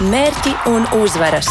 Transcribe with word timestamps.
mērķi 0.00 0.52
un 0.70 0.86
uzvaras, 0.96 1.48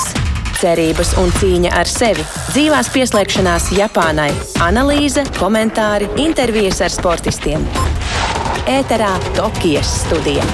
cerības 0.58 1.12
un 1.22 1.30
cīņa 1.38 1.70
ar 1.78 1.90
sevi, 1.90 2.24
dzīvās 2.50 2.90
pieslēgšanās 2.94 3.68
Japānai, 3.78 4.32
analīze, 4.66 5.22
komentāri, 5.38 6.08
intervijas 6.24 6.82
ar 6.82 6.94
sportistiem. 6.94 7.66
Ēterā 8.70 9.12
Tokijas 9.38 9.92
studija. 10.02 10.46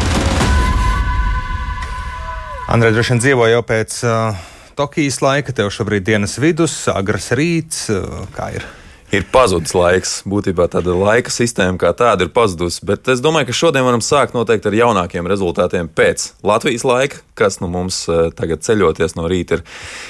Andrej, 2.68 2.98
droši 2.98 3.16
vien 3.16 3.24
dzīvo 3.24 3.48
jau 3.54 3.62
pēc 3.64 4.00
uh, 4.04 4.48
Tokijas 4.76 5.22
laika, 5.24 5.56
tev 5.56 5.72
šobrīd 5.72 6.04
dienas 6.10 6.36
vidus, 6.42 6.76
agrs 6.92 7.32
rīts, 7.38 7.86
uh, 7.94 8.26
kā 8.36 8.52
ir? 8.58 8.68
ir 9.16 9.24
pazudis 9.32 9.72
laiks. 9.78 10.18
Būtībā 10.28 10.68
tāda 10.74 10.92
laika 10.98 11.32
sistēma 11.32 11.80
kā 11.80 11.94
tāda 11.96 12.28
ir 12.28 12.34
pazudusi. 12.36 12.84
Bet 12.84 13.08
es 13.14 13.22
domāju, 13.24 13.48
ka 13.48 13.56
šodien 13.56 13.86
varam 13.88 14.04
sākt 14.04 14.36
noteikti 14.36 14.72
ar 14.72 14.80
jaunākiem 14.82 15.30
rezultātiem 15.30 15.88
pēc 15.88 16.34
Latvijas 16.44 16.84
laika, 16.88 17.22
kas 17.36 17.60
nu 17.60 17.70
mums 17.72 18.06
eh, 18.10 18.30
tagad 18.36 18.64
ceļoties 18.66 19.18
no 19.20 19.28
rīta 19.32 19.60
ir, 19.60 19.64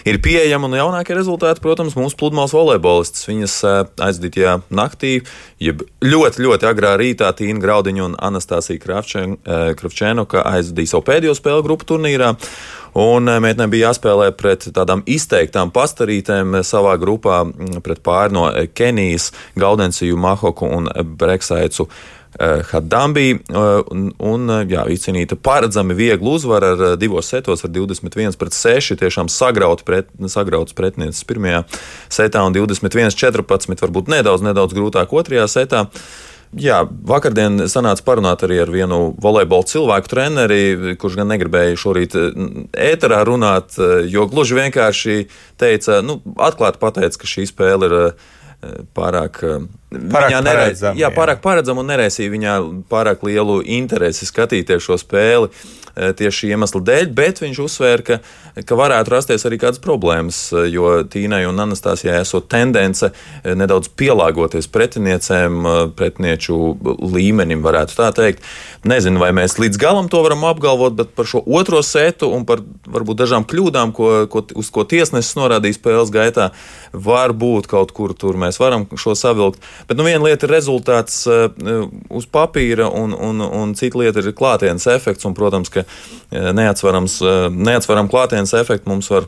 ir 0.08 0.22
pieejama. 0.24 0.70
Un 0.70 0.78
jaunākie 0.80 1.18
rezultāti, 1.18 1.64
protams, 1.64 1.98
mūsu 1.98 2.18
pludmales 2.20 2.54
volejbolistas. 2.56 3.26
Viņas 3.30 3.58
eh, 3.66 3.82
aizdītajā 4.08 4.56
naktī, 4.76 5.18
jeb 5.62 5.84
ļoti, 6.06 6.46
ļoti 6.46 6.70
agrā 6.70 6.96
rītā 7.02 7.32
Tīna 7.36 7.62
Graudiņa 7.64 8.06
un 8.06 8.18
Anastasija 8.30 8.82
Kravčēnoka 8.86 10.42
eh, 10.42 10.50
aizdīja 10.60 10.96
savu 10.96 11.08
pēdējo 11.10 11.38
spēļu 11.38 11.68
grupu 11.68 11.94
turnīrā. 11.94 12.36
Un 12.96 13.28
meitenēm 13.28 13.74
bija 13.74 13.90
jāspēlē 13.90 14.30
pret 14.40 14.70
tādām 14.72 15.02
izteiktām 15.12 15.68
pastarītēm 15.76 16.62
savā 16.64 16.94
grupā, 16.96 17.42
pret 17.84 18.00
pāri 18.06 18.32
no 18.38 18.46
Kenijas, 18.72 19.34
Gaudensiju, 19.60 20.16
Mahoku 20.16 20.70
un 20.78 20.88
Breksaicu. 21.20 21.90
Eh, 22.36 22.62
Hadambī 22.68 23.30
un, 23.56 24.10
un 24.20 24.50
jā, 24.68 24.82
izcīnīta 24.92 25.38
paredzami 25.40 25.96
viegla 25.96 26.34
uzvara 26.36 26.74
ar 26.74 27.00
divos 27.00 27.30
setos 27.32 27.64
ar 27.64 27.72
21 27.72 28.36
pret 28.40 28.58
6. 28.58 28.98
Tiešām 29.00 29.32
sagraut 29.32 29.86
pret, 29.88 30.12
sagrauts 30.32 30.76
pretinieks 30.76 31.24
pirmajā 31.28 31.64
setā 32.12 32.44
un 32.44 32.56
21 32.56 33.16
14 33.16 33.86
varbūt 33.86 34.12
nedaudz, 34.12 34.44
nedaudz 34.44 34.76
grūtāk 34.76 35.16
otrajā 35.16 35.48
setā. 35.48 35.86
Jā, 36.60 36.82
vakardien 37.08 37.66
sanāca 37.72 38.04
parunāt 38.06 38.44
arī 38.46 38.62
ar 38.64 38.70
vienu 38.72 39.00
volejbola 39.20 39.68
cilvēku 39.68 40.12
treneri, 40.12 40.94
kurš 41.00 41.18
gan 41.20 41.32
negribēja 41.32 41.80
šorīt 41.80 42.16
ēterā 42.72 43.24
runāt, 43.28 43.76
jo 44.12 44.28
gluži 44.32 44.60
vienkārši 44.60 45.18
teica, 45.60 46.00
nu, 46.06 46.22
atklāti 46.36 46.80
pateica, 46.80 47.20
ka 47.20 47.32
šī 47.32 47.48
spēle 47.50 47.90
ir 47.90 47.98
pārāk, 48.96 49.42
pārāk 50.12 50.38
paredzama. 50.46 51.00
Jā, 51.00 51.12
pārāk 51.16 51.42
paredzama 51.44 51.84
un 51.84 51.92
nereisīja 51.94 52.34
viņā 52.34 52.60
pārāk 52.92 53.26
lielu 53.28 53.62
interesi 53.78 54.28
skatīties 54.30 54.86
šo 54.86 55.00
spēli. 55.02 55.52
Eh, 55.96 56.12
tieši 56.12 56.42
šī 56.42 56.50
iemesla 56.52 56.82
dēļ, 56.84 57.12
bet 57.16 57.38
viņš 57.40 57.60
uzsvēra, 57.64 58.04
ka, 58.04 58.16
ka 58.68 58.76
varētu 58.76 59.14
rasties 59.14 59.46
arī 59.48 59.56
kādas 59.62 59.80
problēmas, 59.80 60.40
eh, 60.52 60.66
jo 60.74 60.90
Tīnai 61.08 61.46
un 61.48 61.62
Anastasijai 61.64 62.18
esot 62.20 62.50
tendence 62.52 63.08
eh, 63.08 63.54
nedaudz 63.56 63.88
pielāgoties 63.96 64.68
pretiniecēm, 64.68 65.64
pretinieču 65.96 66.58
līmenim, 67.00 67.64
varētu 67.64 67.96
tā 67.96 68.10
teikt. 68.18 68.44
Nezinu, 68.84 69.22
vai 69.24 69.32
mēs 69.38 69.56
līdz 69.56 69.80
galam 69.80 70.10
to 70.12 70.20
varam 70.26 70.44
apgalvot, 70.50 70.98
bet 71.00 71.16
par 71.16 71.30
šo 71.32 71.40
otro 71.48 71.80
setu 71.80 72.28
un 72.36 72.44
par 72.46 72.60
varbūt 72.92 73.24
dažām 73.24 73.48
kļūdām, 73.48 73.96
ko, 73.96 74.12
ko, 74.28 74.44
uz 74.60 74.74
ko 74.76 74.84
tiesnesis 74.84 75.40
norādīja 75.40 75.80
spēles 75.80 76.12
gaitā, 76.12 76.50
varbūt 76.92 77.72
kaut 77.72 77.96
kur 77.96 78.12
tur 78.20 78.36
mēs 78.36 78.60
varam 78.60 78.84
šo 79.00 79.16
savilkt. 79.16 79.64
Bet 79.86 80.00
nu, 80.00 80.06
viena 80.08 80.24
lieta 80.26 80.48
ir 80.48 80.54
rezultāts 80.56 81.24
uz 81.26 82.28
papīra, 82.32 82.88
un, 82.90 83.14
un, 83.14 83.44
un 83.46 83.76
cita 83.78 84.02
lieta 84.02 84.24
ir 84.24 84.34
klātienes 84.38 84.88
efekts. 84.90 85.28
Un, 85.30 85.36
protams, 85.38 85.70
ka 85.74 85.86
E, 86.32 86.52
neatsverams, 86.54 87.20
e, 87.22 87.34
neatsveram 87.54 88.10
klātienes 88.10 88.54
efektu 88.58 88.90
mums 88.90 89.10
var 89.14 89.28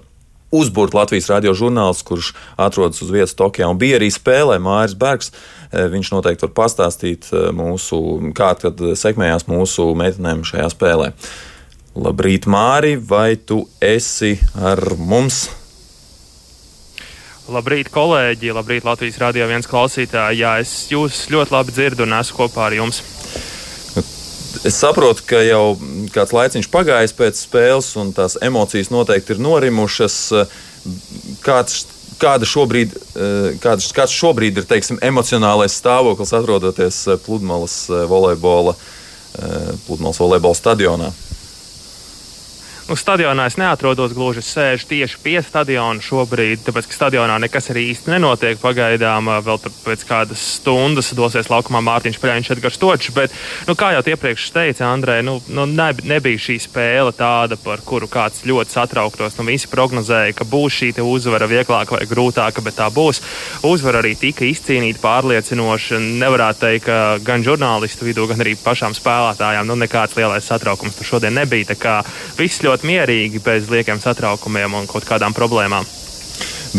uzbūrt 0.56 0.96
Latvijas 0.96 1.30
radio 1.30 1.54
žurnāls, 1.58 2.02
kurš 2.08 2.32
atrodas 2.60 3.02
uz 3.04 3.12
vietas 3.14 3.36
Tokijā 3.38 3.68
un 3.70 3.80
bija 3.80 4.00
arī 4.00 4.08
spēlē 4.14 4.58
Māris 4.64 4.96
Bergs. 4.98 5.34
Viņš 5.68 6.14
noteikti 6.14 6.48
var 6.48 6.54
pastāstīt 6.56 7.28
mūsu, 7.52 8.00
kā 8.36 8.54
tad 8.56 8.80
sekmējās 8.96 9.50
mūsu 9.52 9.90
meitenēm 10.00 10.46
šajā 10.48 10.70
spēlē. 10.72 11.12
Labrīt, 12.00 12.48
Māri, 12.48 12.96
vai 12.96 13.36
tu 13.36 13.66
esi 13.84 14.38
ar 14.56 14.80
mums? 14.96 15.50
Labrīt, 17.48 17.88
kolēģi! 17.96 18.50
Labrīt, 18.52 18.84
Latvijas 18.84 19.22
radio 19.22 19.46
viens 19.48 19.70
klausītāji! 19.72 20.42
Jā, 20.42 20.58
es 20.60 20.72
jūs 20.92 21.22
ļoti 21.32 21.54
labi 21.56 21.72
dzirdu 21.72 22.04
un 22.04 22.16
esmu 22.18 22.42
kopā 22.42 22.66
ar 22.66 22.76
jums. 22.76 23.00
Es 24.68 24.76
saprotu, 24.76 25.24
ka 25.30 25.40
jau 25.46 25.78
kāds 26.12 26.34
laiciņš 26.36 26.68
pagājis 26.74 27.16
pēc 27.16 27.40
spēles, 27.40 27.94
un 28.02 28.12
tās 28.18 28.36
emocijas 28.44 28.92
noteikti 28.92 29.38
ir 29.38 29.40
norimušas. 29.46 30.18
Kāds, 31.46 31.86
kāda 32.20 32.50
šobrīd, 32.50 32.98
kāds, 33.64 33.94
kāds 33.96 34.18
šobrīd 34.18 34.60
ir 34.60 34.68
teiksim, 34.68 35.00
emocionālais 35.00 35.78
stāvoklis 35.80 36.36
atrodoties 36.36 37.00
pludmales 37.24 37.80
volejbola, 38.12 38.76
pludmales 39.88 40.20
volejbola 40.20 40.60
stadionā? 40.60 41.14
Nu, 42.88 42.96
stadionā 42.96 43.50
es 43.50 43.58
neatrodos 43.60 44.14
gluži, 44.16 44.40
es 44.40 44.48
sēžu 44.56 44.86
tieši 44.88 45.18
pie 45.20 45.42
stadiona 45.44 46.00
šobrīd, 46.00 46.62
tāpēc 46.64 46.86
ka 46.88 46.96
stadionā 46.96 47.36
nekas 47.44 47.66
arī 47.74 47.90
īsti 47.92 48.14
nenotiek. 48.14 48.62
Pagaidām 48.62 49.28
vēl 49.44 49.58
pēc 49.84 50.06
kādas 50.08 50.40
stundas 50.56 51.10
dosies 51.18 51.50
laukumā 51.52 51.82
Mārtiņš 51.84 52.20
Prēņš, 52.24 52.52
Edgars 52.56 52.80
Točs. 52.80 53.12
Bet, 53.12 53.36
nu, 53.68 53.76
kā 53.76 53.90
jau 53.92 54.06
iepriekš 54.08 54.46
teica 54.56 54.88
Andrei, 54.88 55.20
nu, 55.20 55.42
nu, 55.52 55.66
ne, 55.68 55.90
nebija 56.08 56.40
šī 56.46 56.56
spēle 56.64 57.12
tāda, 57.18 57.58
par 57.60 57.84
kuru 57.84 58.08
kāds 58.08 58.46
ļoti 58.48 58.78
satrauktos. 58.78 59.36
Nu, 59.36 59.44
visi 59.52 59.68
prognozēja, 59.68 60.38
ka 60.40 60.48
būs 60.48 60.80
šī 60.80 60.94
uzvara 61.04 61.52
vieglāka 61.52 61.98
vai 61.98 62.08
grūtāka, 62.08 62.64
bet 62.64 62.80
tā 62.80 62.88
būs. 62.88 63.20
Uzvara 63.68 64.00
arī 64.00 64.16
tika 64.16 64.48
izcīnīta 64.48 65.04
pārliecinoši. 65.04 66.00
Nevarētu 66.24 66.64
teikt, 66.64 66.88
ka 66.88 67.20
gan 67.20 67.44
žurnālistu 67.44 68.08
vidū, 68.08 68.30
gan 68.32 68.48
arī 68.48 68.56
pašām 68.64 68.96
spēlētājām 68.96 69.68
nu, 69.68 69.76
nekāds 69.84 70.16
lielais 70.16 70.48
satraukums 70.48 70.96
tur 70.96 71.12
šodien 71.12 71.36
nebija. 71.36 71.74
Tā 71.74 71.80
kā 71.84 72.00
viss 72.40 72.64
ļoti 72.64 72.77
ļoti 72.78 72.88
mierīgi, 72.88 73.42
bez 73.42 73.70
liekiem 73.70 74.00
satraukumiem 74.00 74.74
un 74.74 74.88
kaut 74.88 75.06
kādām 75.06 75.34
problēmām. 75.34 75.86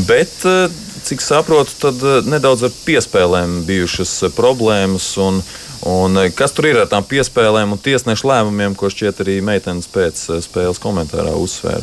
Bet, 0.07 0.45
eh, 0.45 0.71
cik 1.03 1.21
saprotu, 1.21 1.73
tad 1.81 1.95
eh, 2.03 2.23
nedaudz 2.25 2.63
ar 2.63 2.71
piespēlēm 2.87 3.65
bijušas 3.67 4.23
eh, 4.23 4.31
problēmas. 4.31 5.17
Un, 5.19 5.43
un 5.83 6.31
kas 6.35 6.53
tur 6.53 6.67
ir 6.67 6.79
ar 6.79 6.87
tām 6.87 7.05
piespēlēm 7.05 7.73
un 7.73 7.79
tiesnešu 7.79 8.29
lēmumiem, 8.29 8.77
ko 8.77 8.89
šķiet 8.89 9.25
arī 9.25 9.41
meitenes 9.43 9.89
pēc 9.89 10.43
spēles 10.45 10.79
komentārā 10.79 11.35
uzsvēra? 11.35 11.83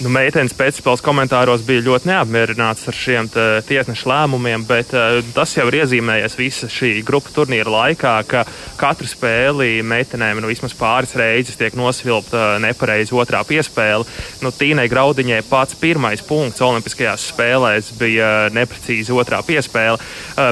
Nu, 0.00 0.08
meitenes 0.08 0.54
pēcspēles 0.56 1.02
komentāros 1.04 1.62
bija 1.66 1.82
ļoti 1.84 2.08
neapmierināts 2.08 2.86
ar 2.88 2.96
šiem 2.96 3.28
tiesnešu 3.68 4.08
lēmumiem, 4.08 4.64
bet 4.66 4.94
uh, 4.96 5.18
tas 5.36 5.52
jau 5.58 5.66
ir 5.68 5.82
iezīmējies 5.82 6.36
visa 6.38 6.68
šī 6.72 6.94
grupu 7.06 7.32
turnīra 7.34 7.68
laikā, 7.70 8.14
ka 8.26 8.44
katru 8.80 9.06
spēli 9.10 9.82
meitenēm 9.84 10.40
nu, 10.42 10.48
vismaz 10.50 10.72
pāris 10.78 11.12
reizes 11.18 11.58
tiek 11.60 11.76
nosvilpta 11.78 12.56
nepareizi 12.62 13.14
otrā 13.14 13.42
piespēle. 13.46 14.08
Nu, 14.42 14.50
Tīnai 14.56 14.88
Graudiņai 14.90 15.42
pats 15.50 15.76
pirmais 15.78 16.24
punkts 16.24 16.64
Olimpiskajās 16.64 17.28
spēlēs 17.34 17.92
bija 18.00 18.48
neprecīzi 18.54 19.14
otrā 19.14 19.42
piespēle. 19.46 20.00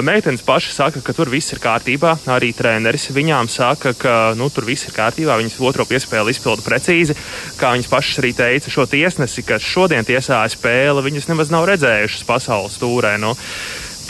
Meitenes 0.05 0.45
pašas 0.45 0.77
saka, 0.79 1.01
ka 1.03 1.15
tur 1.17 1.31
viss 1.33 1.55
ir 1.55 1.61
kārtībā, 1.63 2.13
arī 2.31 2.53
treneris 2.55 3.09
viņām 3.11 3.49
saka, 3.51 3.95
ka 3.97 4.15
nu, 4.37 4.51
tur 4.53 4.69
viss 4.69 4.87
ir 4.87 4.95
kārtībā, 4.95 5.39
viņas 5.41 5.59
otro 5.65 5.87
piespēli 5.89 6.35
izpilda 6.35 6.65
precīzi, 6.65 7.17
kā 7.59 7.73
viņas 7.75 7.91
pašas 7.91 8.21
arī 8.23 8.33
teica 8.37 8.71
šo 8.73 8.87
tiesnesi 8.91 9.40
visi, 9.41 9.47
kas 9.47 9.61
šodien 9.61 10.05
tiesāja 10.05 10.49
spēli, 10.49 11.01
viņas 11.01 11.29
nemaz 11.29 11.51
nav 11.51 11.65
redzējušas 11.65 12.25
pasaules 12.25 12.77
stūrē. 12.77 13.17
Nu. 13.19 13.35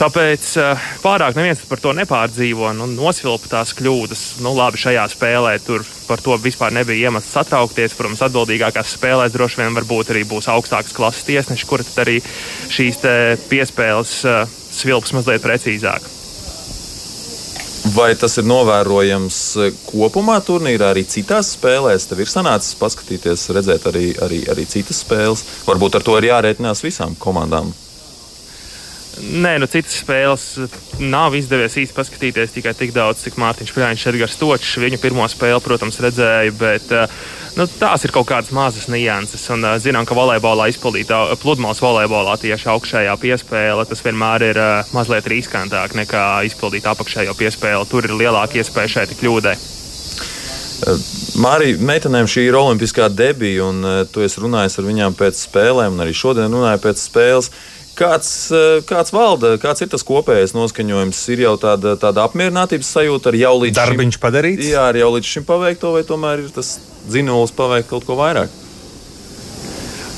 Tāpēc 0.02 0.58
uh, 0.58 0.80
pārāk 1.03 1.36
neviens 1.36 1.59
par 1.68 1.80
to 1.80 1.94
nepārdzīvo, 1.94 2.72
nu, 2.74 2.88
nosvilpa 2.88 3.47
tās 3.47 3.74
kļūdas. 3.78 4.41
Nu, 4.41 4.53
labi, 4.56 4.80
šajā 4.81 5.03
spēlē 5.12 5.59
tur 5.62 5.84
par 6.08 6.22
to 6.22 6.38
vispār 6.41 6.72
nebija 6.74 7.09
iemesls 7.09 7.30
satraukties. 7.36 7.94
Protams, 7.94 8.24
atbildīgākās 8.25 8.96
spēlēs 8.97 9.35
droši 9.35 9.61
vien 9.61 9.76
varbūt 9.78 10.11
arī 10.11 10.23
būs 10.26 10.50
augstākas 10.50 10.96
klases 10.96 11.28
tiesneši, 11.28 11.67
kur 11.70 11.84
tad 11.84 12.08
arī 12.08 12.17
šīs 12.72 13.03
piespēles 13.52 14.17
uh, 14.26 14.41
svilps 14.72 15.14
mazliet 15.14 15.44
precīzāk. 15.44 16.21
Vai 17.91 18.14
tas 18.16 18.38
ir 18.40 18.46
novērojams 18.47 19.38
eh, 19.59 19.72
kopumā 19.90 20.38
turnīrā, 20.47 20.91
arī 20.93 21.02
citās 21.09 21.49
spēlēs? 21.58 22.05
Tev 22.08 22.22
ir 22.23 22.29
sanācis 22.32 22.78
paskatīties, 22.79 23.49
redzēt 23.58 23.88
arī, 23.90 24.05
arī, 24.23 24.43
arī 24.53 24.67
citas 24.70 25.02
spēles. 25.03 25.43
Varbūt 25.67 25.97
ar 25.99 26.05
to 26.05 26.16
ir 26.22 26.29
jārēķinās 26.29 26.85
visām 26.85 27.17
komandām. 27.20 27.73
Nē, 29.22 29.59
nu 29.62 29.68
citas 29.70 30.00
spēles 30.02 30.44
nav 30.97 31.35
izdevies 31.38 31.76
īsti 31.78 31.94
paskatīties 31.94 32.56
tikai 32.56 32.73
tik 32.78 32.94
daudz, 32.96 33.22
cik 33.22 33.38
Mārtiņš 33.41 33.73
Prāņš, 33.76 34.06
Edgars 34.09 34.38
Točs. 34.40 34.72
Viņu 34.82 34.97
pirmo 35.02 35.28
spēli, 35.29 35.62
protams, 35.62 36.00
redzēju, 36.02 36.56
bet 36.58 36.94
uh, 36.96 37.12
nu, 37.59 37.68
tās 37.70 38.06
ir 38.06 38.14
kaut 38.16 38.26
kādas 38.32 38.50
mazas 38.56 38.88
nianses. 38.90 39.44
Un, 39.53 39.66
uh, 39.68 39.76
zinām, 39.82 40.08
ka 40.09 40.18
volejbolā 40.18 40.72
izpildītā 40.72 41.20
pludmales 41.41 41.82
volejbolā 41.84 42.38
tieši 42.41 42.72
augšējā 42.73 43.18
piespēle 43.22 43.85
tas 43.90 44.02
vienmēr 44.06 44.47
ir 44.50 44.62
uh, 44.62 44.96
mazliet 44.96 45.29
riskantāk 45.29 45.94
nekā 46.00 46.26
izpildīt 46.50 46.90
apakšējo 46.90 47.38
piespēli. 47.38 47.90
Tur 47.91 48.09
ir 48.09 48.17
lielāka 48.24 48.58
iespēja 48.62 48.96
šeit 48.97 49.14
kļūdai. 49.22 49.53
Mārija, 51.38 51.78
meitenēm 51.78 52.26
šī 52.26 52.47
ir 52.47 52.58
olimpiskā 52.58 53.06
debija, 53.14 53.67
un 53.70 53.85
tu 54.09 54.24
esi 54.26 54.41
runājis 54.41 54.79
ar 54.82 54.88
viņām 54.88 55.14
pēc 55.20 55.38
spēlēm, 55.46 55.94
un 55.94 56.02
arī 56.08 56.16
šodien 56.17 56.50
runāji 56.50 56.82
pēc 56.82 57.03
spēles. 57.06 57.52
Kāds, 58.02 58.32
uh, 58.50 58.80
kāds 58.90 59.14
valda, 59.14 59.53
kāds 59.62 59.84
ir 59.86 59.92
tas 59.92 60.06
kopējais 60.08 60.56
noskaņojums? 60.58 61.20
Ir 61.36 61.44
jau 61.46 61.53
tāda, 61.62 61.94
tāda 62.02 62.26
apmierinātības 62.26 62.90
sajūta 62.98 63.30
ar 63.30 63.38
jau 63.38 63.53
līdz 63.62 63.84
šim 63.92 64.18
padarīts? 64.24 64.72
Jā, 64.74 64.88
ar 64.90 64.98
jau 64.98 65.12
līdz 65.16 65.36
šim 65.36 65.46
paveikto, 65.46 65.94
vai 65.94 66.02
tomēr 66.08 66.48
ir 66.48 66.50
tas 66.56 66.80
dzinolis 67.06 67.53
paveikt 67.53 67.92
kaut 67.94 68.08
ko 68.09 68.18
vairāk? 68.18 68.60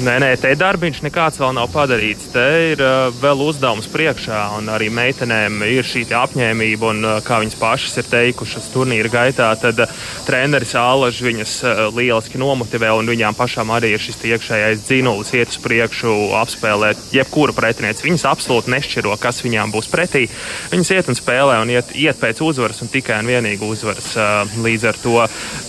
Nē, 0.01 0.15
nē, 0.17 0.31
te 0.41 0.49
darbiņš 0.57 1.03
nekāds 1.05 1.37
vēl 1.37 1.51
nav 1.53 1.67
padarīts. 1.69 2.31
Te 2.33 2.43
ir 2.71 2.79
uh, 2.81 3.11
vēl 3.13 3.43
uzdevums 3.45 3.85
priekšā, 3.93 4.39
un 4.57 4.71
arī 4.73 4.87
meitenēm 4.89 5.59
ir 5.67 5.85
šī 5.85 6.07
apņēmība, 6.17 6.87
un 6.89 7.05
uh, 7.05 7.19
kā 7.21 7.37
viņas 7.43 7.59
pašas 7.59 7.99
ir 8.01 8.09
teikušas 8.09 8.71
turnīra 8.73 9.11
gaitā, 9.13 9.51
tad 9.61 9.83
uh, 9.85 9.93
treneris 10.25 10.73
Ālažs 10.81 11.21
viņas 11.21 11.53
uh, 11.61 11.83
lieliski 11.93 12.41
nomotivē, 12.41 12.89
un 12.97 13.13
viņām 13.13 13.37
pašām 13.37 13.75
arī 13.77 13.93
ir 13.93 14.01
šis 14.01 14.17
iekšējais 14.31 14.81
dzinulis, 14.87 15.35
iet 15.37 15.53
uz 15.53 15.61
priekšu, 15.61 16.17
apspēlēt 16.41 17.13
jebkuru 17.13 17.53
pretinieci. 17.53 18.07
Viņas 18.09 18.25
absolūti 18.33 18.73
nešķiro, 18.73 19.13
kas 19.21 19.45
viņām 19.45 19.77
būs 19.77 19.93
pretī. 19.93 20.25
Viņas 20.73 20.93
iet 20.97 21.13
un 21.13 21.21
spēlē, 21.21 21.61
un 21.61 21.77
iet, 21.77 21.93
iet 21.93 22.17
pēc 22.17 22.41
uzvaras, 22.41 22.81
un 22.81 22.89
tikai 22.89 23.21
un 23.21 23.29
vienīgi 23.29 23.69
uzvaras. 23.69 24.09
Uh, 24.17 24.59
līdz 24.65 24.89
ar 24.89 25.01
to 25.05 25.17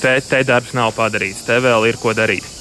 te, 0.00 0.16
te 0.32 0.44
darbs 0.48 0.72
nav 0.72 0.96
padarīts, 0.96 1.44
te 1.44 1.60
vēl 1.60 1.92
ir 1.92 2.00
ko 2.00 2.16
darīt. 2.16 2.53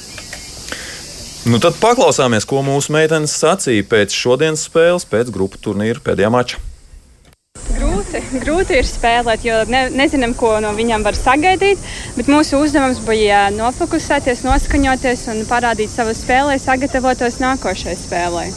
Nu, 1.43 1.57
tad 1.59 1.75
paklausāmies, 1.75 2.45
ko 2.47 2.61
mūsu 2.63 2.93
meitenes 2.95 3.33
sacīja 3.35 3.83
pēc 3.91 4.13
šodienas 4.15 4.61
spēles, 4.69 5.03
pēc 5.11 5.27
grupu 5.35 5.59
turnīra 5.59 5.99
pēdējā 5.99 6.29
mača. 6.31 6.59
Grūti, 7.75 8.21
grūti 8.39 8.77
ir 8.79 8.87
spēlēt, 8.87 9.43
jo 9.43 9.57
ne, 9.67 9.81
nezinām, 9.91 10.37
ko 10.39 10.53
no 10.63 10.71
viņiem 10.77 11.03
var 11.03 11.17
sagaidīt. 11.19 11.83
Bet 12.15 12.31
mūsu 12.31 12.61
uzdevums 12.63 13.01
bija 13.03 13.49
nofokusēties, 13.51 14.45
noskaņoties 14.47 15.25
un 15.33 15.43
parādīt 15.49 15.91
savu 15.91 16.15
spēli, 16.15 16.55
sagatavoties 16.63 17.41
nākošajai 17.43 17.97
spēlei. 17.99 18.47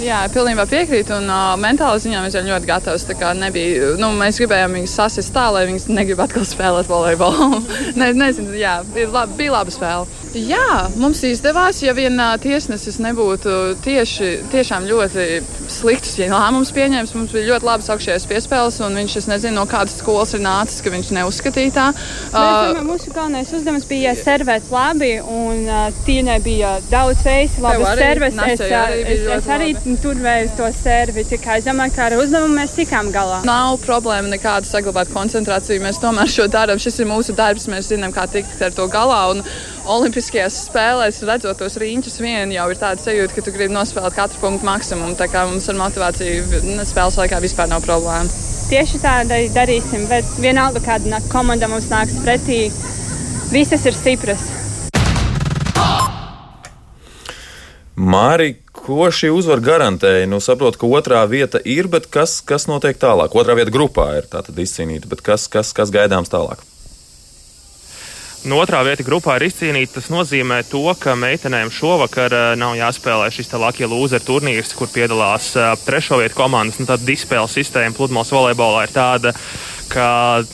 Jā, 0.00 0.22
pilnībā 0.32 0.64
piekrītu. 0.64 1.18
Un 1.20 1.28
uh, 1.28 1.52
mentāli 1.60 2.00
ziņā 2.06 2.24
mēs 2.24 2.38
jau 2.38 2.44
ļoti 2.46 2.68
gatavi. 2.72 3.18
Nebija, 3.36 3.92
nu, 4.00 4.14
mēs 4.16 4.40
gribējām 4.40 4.78
viņus 4.78 4.96
sasist 4.96 5.34
tā, 5.36 5.50
lai 5.52 5.66
viņas 5.68 5.90
negrib 5.92 6.24
atkal 6.24 6.48
spēlēt 6.48 6.88
volejbolu. 6.88 7.60
ne, 8.00 8.10
nezinu, 8.16 8.56
jā, 8.56 8.78
bija, 8.96 9.12
laba, 9.12 9.36
bija 9.36 9.58
laba 9.58 9.76
spēle. 9.76 10.08
Jā, 10.30 10.86
mums 10.94 11.24
izdevās, 11.26 11.80
ja 11.82 11.90
vien 11.96 12.14
tiesnesis 12.42 13.00
nebūtu 13.02 13.54
tieši, 13.82 14.28
tiešām 14.52 14.86
ļoti 14.86 15.24
sliktus 15.70 16.14
ja 16.20 16.28
lēmumus 16.30 16.70
pieņēmis. 16.74 17.14
Mums 17.16 17.34
bija 17.34 17.48
ļoti 17.48 17.66
labas 17.66 17.90
augšējās 17.90 18.26
piespēles, 18.30 18.78
un 18.86 18.98
viņš, 19.00 19.16
es 19.18 19.26
nezinu, 19.30 19.56
no 19.58 19.64
kādas 19.70 19.96
skolas 19.98 20.34
ir 20.38 20.44
nācis, 20.44 20.82
ka 20.84 20.92
viņš 20.94 21.10
neuzskatīja 21.16 21.72
tā. 21.74 21.86
Uh, 22.30 22.78
mūsu 22.86 23.10
galvenais 23.14 23.50
uzdevums 23.56 23.88
bija 23.90 24.14
servēt 24.18 24.70
labi, 24.70 25.16
un 25.18 25.66
uh, 25.66 25.88
tīņai 26.06 26.38
bija 26.46 26.76
daudz 26.92 27.24
veids, 27.26 27.58
labas 27.62 27.98
serves. 27.98 28.38
Es, 28.50 28.64
arī 28.70 29.02
es, 29.02 29.26
es 29.34 29.50
arī 29.50 29.72
turvēju 30.04 30.54
to 30.60 30.70
servi, 30.78 31.26
tikai 31.32 31.58
es 31.58 31.66
domāju, 31.66 31.96
ka 31.96 32.06
ar 32.06 32.18
uzdevumu 32.20 32.60
mēs 32.60 32.76
tikām 32.78 33.10
galā. 33.14 33.42
Nav 33.48 33.80
problēma 33.82 34.30
nekāda 34.30 34.68
saglabāt 34.68 35.10
koncentrāciju. 35.14 35.82
Mēs 35.82 35.98
tomēr 36.02 36.30
šo 36.30 36.46
darām. 36.50 36.78
Šis 36.80 37.02
ir 37.02 37.10
mūsu 37.10 37.34
darbs, 37.36 37.66
mēs 37.70 37.90
zinām, 37.90 38.14
kā 38.14 38.28
tikt 38.30 38.62
ar 38.62 38.74
to 38.76 38.86
galā. 38.92 39.20
Un, 39.34 39.44
Olimpiskajās 39.88 40.56
spēlēs, 40.66 41.22
redzot 41.24 41.56
tos 41.62 41.78
rīņķus, 41.80 42.18
vien 42.20 42.52
jau 42.52 42.66
ir 42.68 42.78
tāda 42.80 43.00
sajūta, 43.00 43.32
ka 43.32 43.44
tu 43.46 43.52
gribi 43.54 43.72
nospēlēt 43.72 44.16
katru 44.16 44.42
punktu 44.42 44.68
maksimumu. 44.68 45.16
Tā 45.16 45.30
kā 45.32 45.46
mums 45.48 45.68
ar 45.72 45.78
motivāciju 45.80 46.60
spēles 46.88 47.16
laikā 47.20 47.40
vispār 47.40 47.70
nav 47.70 47.84
problēma. 47.86 48.28
Tieši 48.70 49.00
tā 49.02 49.14
darīsim, 49.26 50.04
bet 50.10 50.28
vienalga, 50.42 50.82
kāda 50.84 51.22
komanda 51.32 51.68
mums 51.70 51.88
nāks 51.90 52.20
pretī, 52.20 52.66
visas 53.50 53.86
ir 53.88 53.96
stipras. 53.96 54.44
Māri, 58.00 58.54
ko 58.76 59.08
šī 59.12 59.32
uzvara 59.32 59.64
garantēja? 59.64 60.28
Nu, 60.28 60.38
saprotu, 60.44 60.80
ka 60.80 60.88
otrā 60.88 61.24
vieta 61.28 61.60
ir, 61.64 61.88
bet 61.92 62.08
kas, 62.12 62.38
kas 62.44 62.68
notiek 62.68 63.00
tālāk? 63.00 63.32
Otrā 63.36 63.56
vieta 63.58 63.72
grupā 63.74 64.10
ir 64.20 64.28
tātad 64.30 64.60
izcīnīta, 64.60 65.08
bet 65.10 65.24
kas, 65.24 65.48
kas, 65.52 65.72
kas 65.76 65.92
gaidāms 65.92 66.32
tālāk? 66.32 66.64
No 68.48 68.56
otrā 68.62 68.78
vieta 68.86 69.04
grupā 69.04 69.34
ir 69.36 69.50
izcīnīta. 69.50 69.98
Tas 69.98 70.06
nozīmē, 70.08 70.62
to, 70.70 70.80
ka 70.96 71.12
meitenēm 71.12 71.68
šovakar 71.76 72.32
uh, 72.32 72.44
nav 72.56 72.72
jāspēlē 72.78 73.26
šis 73.34 73.52
Latvijas 73.52 73.90
lūzera 73.92 74.24
turnīrs, 74.24 74.72
kur 74.78 74.88
piedalās 74.88 75.50
uh, 75.58 75.74
trešo 75.84 76.22
vietu 76.22 76.38
komandas. 76.38 76.78
Nu, 76.80 76.88
tad 76.88 77.04
dispēles 77.04 77.58
sistēma 77.58 77.92
pludmales 77.98 78.32
volejbolā 78.32 78.86
ir 78.86 78.94
tāda, 78.94 79.34
ka 79.92 80.06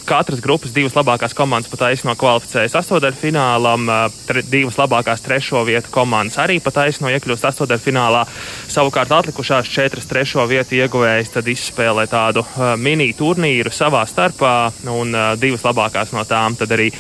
katras 0.08 0.40
grupas 0.42 0.72
divas 0.74 0.96
labākās 0.96 1.36
komandas 1.36 1.70
pat 1.70 1.84
aizno 1.90 2.16
kvalificējas 2.18 2.74
astotdaļfinālam, 2.80 3.86
tre, 4.26 4.42
divas 4.48 4.80
labākās 4.80 5.22
trešo 5.22 5.62
vietu 5.68 5.92
komandas 5.94 6.40
arī 6.42 6.56
pat 6.64 6.80
aizno 6.88 7.12
iekļūst 7.12 7.46
astotdaļfinālā. 7.52 8.24
Savukārt 8.72 9.12
atlikušās 9.14 9.70
četras 9.70 10.08
trešo 10.10 10.48
vietu 10.50 10.80
ieguvējas 10.80 11.36
tad 11.36 11.52
izspēlē 11.52 12.08
tādu 12.10 12.42
mini 12.80 13.12
turnīru 13.14 13.70
savā 13.70 14.02
starpā, 14.08 14.56
un 14.90 15.12
divas 15.38 15.68
labākās 15.68 16.16
no 16.16 16.24
tām 16.26 16.56
tad 16.56 16.72
arī 16.72 16.90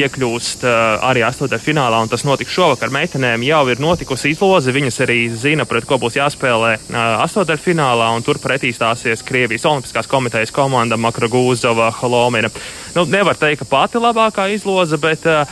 iekļūst 0.00 0.64
uh, 0.64 0.78
arī 1.10 1.26
astotdaļfinālā, 1.28 2.00
un 2.04 2.12
tas 2.12 2.24
notiks 2.26 2.54
šovakar. 2.56 2.92
Meitenēm 2.94 3.44
jau 3.44 3.62
ir 3.68 3.82
notikusi 3.82 4.32
izloze, 4.32 4.72
viņas 4.74 5.00
arī 5.04 5.18
zina, 5.28 5.68
pret 5.68 5.86
ko 5.88 6.00
būs 6.00 6.16
jāspēlē 6.18 6.72
uh, 6.78 6.98
astotdaļfinālā, 7.26 8.10
un 8.16 8.24
tur 8.24 8.40
pretī 8.42 8.72
stāsies 8.74 9.24
Krievijas 9.26 9.68
Olimpiskās 9.68 10.10
komitejas 10.10 10.54
komanda 10.54 10.96
Makrogūza 11.00 11.74
Ieva 11.74 11.90
Holomina. 11.90 12.50
Nu, 12.94 13.04
nevar 13.10 13.34
teikt, 13.34 13.64
ka 13.64 13.70
pati 13.70 13.98
labākā 13.98 14.46
izloze, 14.54 14.98
bet 15.02 15.26
uh, 15.26 15.42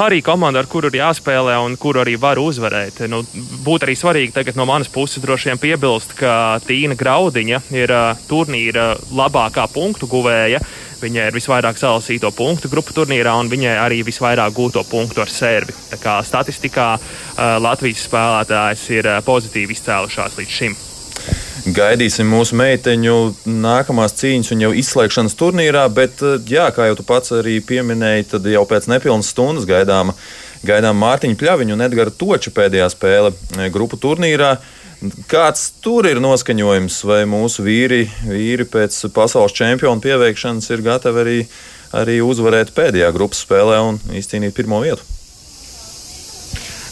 arī 0.00 0.22
komanda, 0.24 0.60
ar 0.62 0.68
kuru 0.70 0.88
ir 0.90 1.00
jāspēlē 1.00 1.56
un 1.64 1.76
kuru 1.80 2.02
arī 2.02 2.16
var 2.20 2.40
uzvarēt. 2.40 3.02
Nu, 3.12 3.22
būtu 3.66 3.86
arī 3.86 3.96
svarīgi 3.96 4.34
tagad 4.36 4.56
no 4.56 4.66
manas 4.68 4.88
puses 4.92 5.22
droši 5.22 5.52
vien 5.52 5.60
piebilst, 5.60 6.16
ka 6.16 6.58
Tīna 6.66 6.96
Graudiņa 6.98 7.62
ir 7.76 7.92
turnīra 8.28 8.94
labākā 9.12 9.68
punktu 9.72 10.08
guvēja. 10.10 10.62
Viņai 10.96 11.26
ir 11.28 11.36
visvairāk 11.36 11.76
salasīto 11.76 12.30
punktu 12.32 12.70
grupu 12.72 12.94
turnīrā, 12.96 13.34
un 13.36 13.50
viņai 13.52 13.76
arī 13.82 14.00
visvairāk 14.06 14.54
gūto 14.56 14.80
punktu 14.88 15.20
ar 15.20 15.32
servi. 15.32 15.74
Tā 15.90 16.00
kā 16.00 16.16
statistikā 16.24 16.94
uh, 16.96 17.56
Latvijas 17.60 18.06
spēlētājs 18.08 18.84
ir 18.96 19.10
uh, 19.10 19.22
pozitīvi 19.26 19.76
izcēlušās 19.76 20.38
līdz 20.40 20.60
šim. 20.60 20.76
Gaidīsim 21.66 22.28
mūsu 22.30 22.54
meiteņu 22.54 23.14
nākamās 23.50 24.14
cīņas 24.20 24.52
un 24.54 24.60
jau 24.62 24.68
izslēgšanas 24.78 25.34
turnīrā, 25.34 25.82
bet, 25.90 26.22
jā, 26.46 26.68
kā 26.70 26.86
jau 26.86 26.98
tu 27.00 27.04
pats 27.08 27.34
arī 27.34 27.56
pieminēji, 27.58 28.28
tad 28.36 28.46
jau 28.46 28.62
pēc 28.70 28.86
nepilnas 28.92 29.32
stundas 29.34 29.66
gaidām, 29.66 30.12
gaidām 30.66 31.00
Mārtiņu 31.02 31.38
Pļaviņu 31.40 31.74
un 31.74 31.84
Edgara 31.88 32.14
Toča 32.14 32.54
pēdējā 32.54 32.86
spēle 32.94 33.32
grupu 33.74 33.98
turnīrā. 33.98 34.54
Kāds 35.28 35.68
tur 35.84 36.06
ir 36.08 36.20
noskaņojums, 36.24 37.02
vai 37.08 37.20
mūsu 37.28 37.64
vīri, 37.66 38.06
vīri 38.24 38.64
pēc 38.70 38.96
pasaules 39.14 39.54
čempionu 39.56 40.00
pieveikšanas 40.04 40.70
ir 40.72 40.84
gatavi 40.86 41.22
arī, 41.22 41.36
arī 42.00 42.16
uzvarēt 42.24 42.72
pēdējā 42.76 43.12
grupas 43.16 43.44
spēlē 43.44 43.82
un 43.90 44.00
izcīnīt 44.16 44.56
pirmo 44.56 44.80
vietu? 44.84 45.15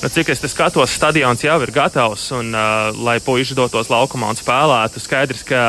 Nu, 0.04 0.10
cik 0.12 0.28
es 0.28 0.42
skatos, 0.52 0.92
stadions 0.92 1.40
jau 1.40 1.54
ir 1.64 1.70
gatavs, 1.72 2.26
un, 2.36 2.50
uh, 2.52 2.90
lai 3.06 3.14
puiši 3.24 3.54
dotos 3.56 3.88
laukumā 3.88 4.28
un 4.28 4.36
spēlētu, 4.36 5.00
skaidrs, 5.00 5.40
ka 5.48 5.60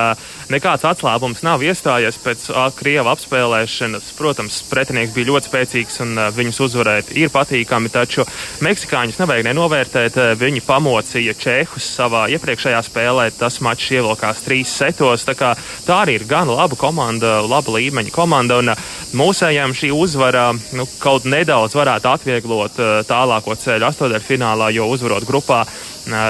nekāds 0.52 0.84
atslābums 0.84 1.40
nav 1.40 1.62
iestājies 1.64 2.18
pēc 2.20 2.50
uh, 2.52 2.66
Krieva 2.76 3.14
apspēlēšanas. 3.16 4.10
Protams, 4.18 4.58
pretinieks 4.68 5.14
bija 5.16 5.30
ļoti 5.30 5.48
spēcīgs, 5.48 6.02
un 6.04 6.12
uh, 6.20 6.28
viņus 6.36 6.60
uzvarēt 6.68 7.14
ir 7.16 7.32
patīkami, 7.32 7.94
taču 7.94 8.26
meksikāņus 8.68 9.22
nevajag 9.22 9.48
nenovērtēt. 9.48 10.20
Uh, 10.20 10.34
viņi 10.42 10.66
pamocīja 10.68 11.38
Čehus 11.40 11.88
savā 11.96 12.26
iepriekšējā 12.36 12.84
spēlē, 12.90 13.30
tas 13.40 13.62
mačs 13.64 13.88
ievilkās 13.96 14.44
trīs 14.44 14.76
setos. 14.84 15.24
Tā, 15.32 15.54
tā 15.88 16.02
arī 16.02 16.20
ir 16.20 16.28
gan 16.28 16.52
laba 16.52 16.76
komanda, 16.76 17.38
laba 17.48 17.78
līmeņa 17.80 18.12
komanda, 18.12 18.60
un 18.60 18.76
uh, 18.76 18.92
mūsējām 19.18 19.74
šī 19.76 19.92
uzvara 19.96 20.50
nu, 20.54 20.86
kaut 21.02 21.26
nedaudz 21.30 21.76
varētu 21.78 22.12
atvieglot 22.12 22.80
uh, 22.80 22.94
tālāko 23.08 23.56
ceļu 23.60 23.90
astotdaļu 23.90 24.26
finālā, 24.26 24.72
jo 24.76 24.88
uzvarot 24.92 25.26
grupā, 25.28 25.64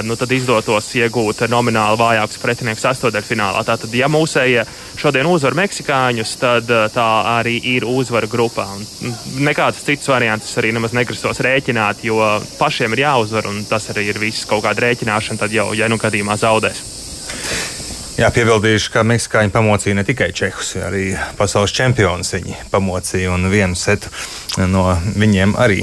nu, 0.07 0.15
tad 0.15 0.31
izdotos 0.31 0.87
iegūt 0.95 1.45
nomināli 1.51 1.99
vājākus 1.99 2.39
pretinieks 2.39 2.85
astotdaļfinālā. 2.91 3.63
Tātad, 3.67 3.93
ja 3.95 4.07
mūsējie 4.11 4.63
šodien 4.99 5.27
uzvar 5.27 5.57
meksikāņus, 5.59 6.35
tad 6.39 6.71
tā 6.95 7.07
arī 7.35 7.57
ir 7.75 7.87
uzvara 7.89 8.29
grupā. 8.31 8.67
Un 8.75 9.15
nekādas 9.43 9.83
citas 9.83 10.07
variantus 10.11 10.55
arī 10.61 10.71
nemaz 10.75 10.95
negrasos 10.95 11.43
rēķināt, 11.43 12.05
jo 12.07 12.21
pašiem 12.59 12.95
ir 12.95 13.05
jāuzvar, 13.05 13.49
un 13.51 13.65
tas 13.69 13.91
arī 13.93 14.09
ir 14.13 14.21
viss 14.21 14.47
kaut 14.47 14.63
kāda 14.65 14.87
rēķināšana, 14.87 15.43
tad 15.43 15.55
jau, 15.55 15.73
ja 15.75 15.91
nu 15.91 15.99
gadījumā 16.01 16.39
zaudēs. 16.39 16.94
Jā, 18.15 18.29
piebildīšu, 18.31 18.93
ka 18.93 19.01
meksikāņi 19.03 19.51
pamocīja 19.51 19.97
ne 19.97 20.03
tikai 20.07 20.29
čehus, 20.31 20.69
arī 20.79 21.09
pasaules 21.35 21.73
čempionus. 21.75 22.29
Viņi 22.31 22.53
pamocīja 22.71 23.33
un 23.35 23.49
vienu 23.51 23.75
setu 23.75 24.07
no 24.71 24.85
viņiem 25.19 25.57
arī 25.59 25.81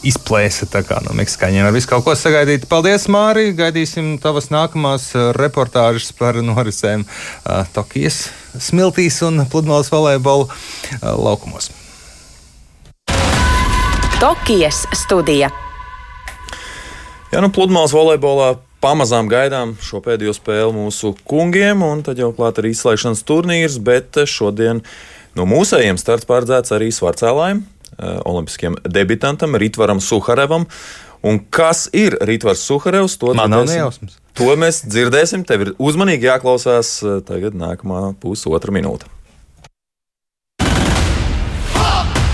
izplēsa. 0.00 0.64
Tā 0.72 0.80
kā 0.88 1.02
no 1.04 1.12
meksikāņiem 1.18 1.68
var 1.68 1.76
visu 1.76 1.90
kaut 1.90 2.06
ko 2.06 2.16
sagaidīt. 2.16 2.64
Paldies, 2.72 3.04
Mārī! 3.12 3.50
Gaidīsim 3.58 4.14
tavas 4.22 4.48
nākamās 4.48 5.10
reportāžas 5.36 6.08
par 6.16 6.40
norisēm 6.40 7.04
uh, 7.04 7.68
Tokijas 7.76 8.30
smiltīs 8.56 9.20
un 9.28 9.44
pludmales 9.52 9.92
volejbola 9.92 10.48
uh, 10.48 11.10
laukumos. 11.20 11.68
Tokijas 14.24 14.86
studija. 14.96 15.52
Jā, 17.28 17.44
nu, 17.44 17.52
pludmales 17.52 17.92
volejbolā 17.92 18.54
pamazām 18.84 19.28
gaidām 19.32 19.74
šo 19.82 20.02
pēdējo 20.04 20.34
spēli 20.36 20.74
mūsu 20.76 21.14
kungiem, 21.28 21.84
un 21.86 22.02
tad 22.04 22.20
jau 22.20 22.30
klāt 22.36 22.60
arī 22.60 22.74
izslēgšanas 22.74 23.24
turnīrs, 23.28 23.78
bet 23.84 24.20
šodien 24.28 24.82
no 25.38 25.46
mūsējiem 25.48 25.98
starts 26.00 26.28
paredzēts 26.28 26.74
arī 26.76 26.90
svarcēlājiem, 26.92 27.64
eh, 27.64 28.18
olimpiskiem 28.28 28.76
debitantam 28.84 29.56
Ritvaram 29.60 30.04
Suharevam. 30.04 30.68
Un 31.24 31.40
kas 31.48 31.86
ir 31.96 32.18
Rītvars 32.20 32.66
Suharevs? 32.68 33.16
To 33.16 33.32
Man 33.32 33.50
nav 33.50 33.64
nejausmas. 33.64 34.18
To 34.36 34.52
mēs 34.60 34.82
dzirdēsim. 34.84 35.46
Tev 35.48 35.64
ir 35.64 35.72
uzmanīgi 35.80 36.28
jāklausās 36.28 36.98
eh, 37.00 37.20
tagad 37.24 37.56
nākamā 37.56 38.12
pusotra 38.20 38.74
minūte. 38.74 39.08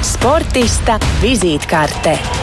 Sportista 0.02 0.98
vizītkarte. 1.22 2.39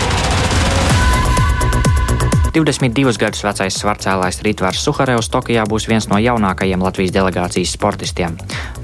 22 2.58 3.20
gadus 3.22 3.44
vecais 3.46 3.76
svarcēlājs 3.78 4.40
Rītvārs 4.42 4.80
Suharevs 4.82 5.30
Tokijā 5.30 5.62
būs 5.70 5.86
viens 5.86 6.08
no 6.10 6.18
jaunākajiem 6.18 6.82
Latvijas 6.82 7.14
delegācijas 7.14 7.76
sportistiem. 7.78 8.34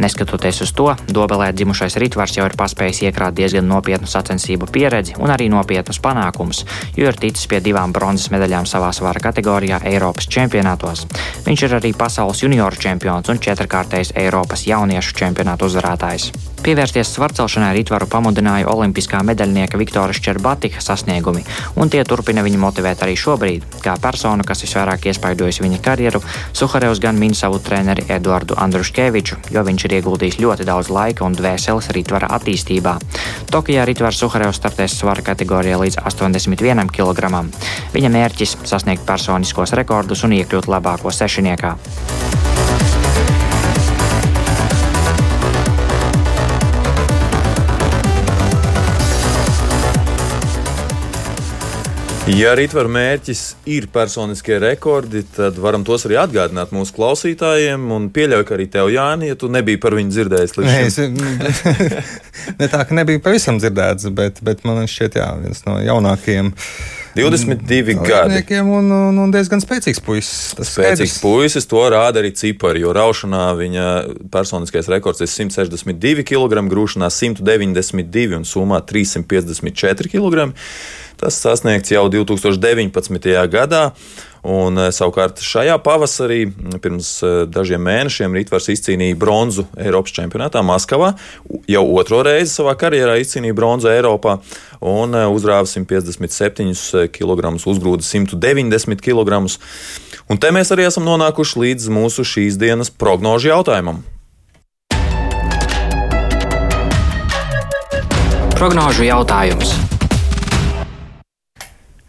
Neskatoties 0.03 0.61
uz 0.61 0.73
to, 0.77 0.91
Dobelē 1.09 1.49
dzimušais 1.57 1.97
Rītvārs 2.03 2.37
jau 2.37 2.45
ir 2.45 2.57
paspējis 2.59 3.01
iekrāt 3.07 3.33
diezgan 3.39 3.65
nopietnu 3.65 4.09
sacensību 4.09 4.69
pieredzi 4.69 5.17
un 5.17 5.33
arī 5.33 5.49
nopietnus 5.49 6.01
panākumus, 6.05 6.63
jo 6.93 7.09
ir 7.09 7.17
ticis 7.17 7.49
pie 7.49 7.63
divām 7.65 7.95
bronzas 7.95 8.29
medaļām 8.35 8.69
savā 8.69 8.93
svara 8.93 9.23
kategorijā 9.23 9.81
Eiropas 9.89 10.29
čempionātos. 10.29 11.07
Viņš 11.49 11.65
ir 11.67 11.77
arī 11.81 11.95
pasaules 11.97 12.45
junioru 12.45 12.77
čempions 12.77 13.33
un 13.33 13.41
četrkārtais 13.41 14.13
Eiropas 14.13 14.67
jauniešu 14.69 15.17
čempionāta 15.17 15.65
uzvarētājs. 15.65 16.52
Pievērsties 16.63 17.09
svarcelšanai 17.11 17.73
Rītvaru 17.75 18.05
pamudināja 18.07 18.69
olimpiskā 18.71 19.19
medaļnieka 19.27 19.75
Viktora 19.75 20.13
Šķerbatika 20.15 20.79
sasniegumi, 20.79 21.41
un 21.75 21.89
tie 21.91 22.05
turpina 22.07 22.39
viņu 22.45 22.61
motivēt 22.61 23.03
arī 23.03 23.17
šobrīd. 23.19 23.65
Kā 23.83 23.97
persona, 23.99 24.45
kas 24.47 24.63
visvairāk 24.63 25.09
iespaidojusi 25.11 25.65
viņa 25.65 25.81
karjeru, 25.83 26.21
Suharevs 26.55 27.01
gan 27.03 27.19
min 27.19 27.35
savu 27.35 27.59
treneri 27.59 28.05
Eduardu 28.15 28.55
Andruškeviču, 28.63 29.41
jo 29.51 29.65
viņš 29.67 29.85
ir 29.89 29.97
ieguldījis 29.99 30.39
ļoti 30.39 30.69
daudz 30.71 30.87
laika 30.87 31.27
un 31.27 31.35
dvēseles 31.35 31.91
Rītvara 31.97 32.31
attīstībā. 32.37 32.95
Tokijā 33.51 33.83
Rītvars 33.83 34.23
Suharevs 34.23 34.63
startēs 34.63 34.95
svara 35.01 35.25
kategorijā 35.33 35.83
līdz 35.83 35.99
81 36.07 36.95
kg. 36.95 37.43
Viņa 37.91 38.15
mērķis- 38.15 38.57
sasniegt 38.71 39.03
personiskos 39.03 39.75
rekordus 39.75 40.23
un 40.23 40.39
iekļūt 40.39 40.71
labāko 40.71 41.11
sešiniekā. 41.11 41.75
Ja 52.31 52.53
rītvaru 52.55 52.87
mērķis 52.87 53.39
ir 53.67 53.89
personiskie 53.91 54.55
rekordi, 54.63 55.25
tad 55.35 55.57
varam 55.59 55.83
tos 55.83 56.05
arī 56.07 56.15
atgādināt 56.21 56.71
mūsu 56.71 56.95
klausītājiem. 56.95 57.83
Un 57.91 58.05
pieļauju, 58.15 58.45
ka 58.47 58.55
arī 58.55 58.67
tev, 58.71 58.87
Jāni, 58.93 59.27
ja 59.33 59.35
tu 59.39 59.49
nebija 59.51 59.81
par 59.83 59.97
viņu 59.97 60.15
dzirdējis 60.15 60.55
līdz 60.55 60.71
šim. 60.95 61.17
Nē, 61.19 61.51
es, 61.51 61.59
ne 62.61 62.71
tā, 62.71 62.85
ka 62.87 62.95
nebija 62.95 63.19
pavisam 63.25 63.59
dzirdēts, 63.59 64.07
bet, 64.15 64.39
bet 64.39 64.63
man 64.63 64.87
šķiet, 64.87 65.19
jā, 65.19 65.27
viens 65.43 65.65
no 65.67 65.75
jaunākajiem. 65.83 66.53
22 67.19 67.99
gadi. 68.07 68.39
Un, 68.63 68.87
un, 68.87 69.19
un 69.25 69.35
diezgan 69.35 69.61
spēcīgs 69.61 69.99
puisis. 70.01 70.55
Spēcīgs 70.71 71.19
puisis, 71.21 71.67
to 71.69 71.83
rāda 71.91 72.23
arī 72.23 72.31
cipari, 72.39 72.81
jo 72.87 72.95
raušanā 72.95 73.51
viņa 73.59 73.85
personiskais 74.33 74.87
rekords 74.95 75.21
ir 75.21 75.29
162 75.29 76.23
kg, 76.25 76.63
grūšanā 76.71 77.11
192 77.13 78.39
un 78.39 78.47
summā 78.47 78.79
354 78.87 80.09
kg. 80.15 80.53
Tas 81.23 81.37
sasniegts 81.39 81.91
jau 81.93 82.09
2019. 82.11 83.47
gadā. 83.47 83.91
Un, 84.43 84.75
eh, 84.75 84.89
savukārt 84.91 85.39
šajā 85.39 85.77
pavasarī, 85.79 86.41
pirms 86.83 87.11
eh, 87.23 87.45
dažiem 87.47 87.79
mēnešiem, 87.79 88.33
Rītvars 88.35 88.67
izcīnīja 88.73 89.15
bronzu 89.15 89.63
Eiropas 89.79 90.11
čempionātā 90.11 90.59
Maskavā. 90.67 91.13
Jau 91.71 91.85
otro 91.95 92.19
reizi 92.27 92.57
savā 92.57 92.73
karjerā 92.75 93.15
izcīnīja 93.23 93.55
bronzu 93.55 93.87
Eiropā 93.87 94.41
un 94.81 95.15
eh, 95.15 95.29
uzrāva 95.31 95.63
157 95.63 97.07
kg, 97.15 97.53
uzgrūda 97.55 98.03
190 98.03 98.99
kg. 98.99 99.39
Un 100.27 100.43
te 100.43 100.51
mēs 100.51 100.75
arī 100.75 100.89
esam 100.91 101.07
nonākuši 101.07 101.63
līdz 101.63 101.87
mūsu 101.87 102.27
šīs 102.27 102.59
dienas 102.59 102.91
prognožu 102.91 103.53
jautājumam. 103.53 104.03
Prognožu 108.59 109.07
jautājums. 109.07 109.92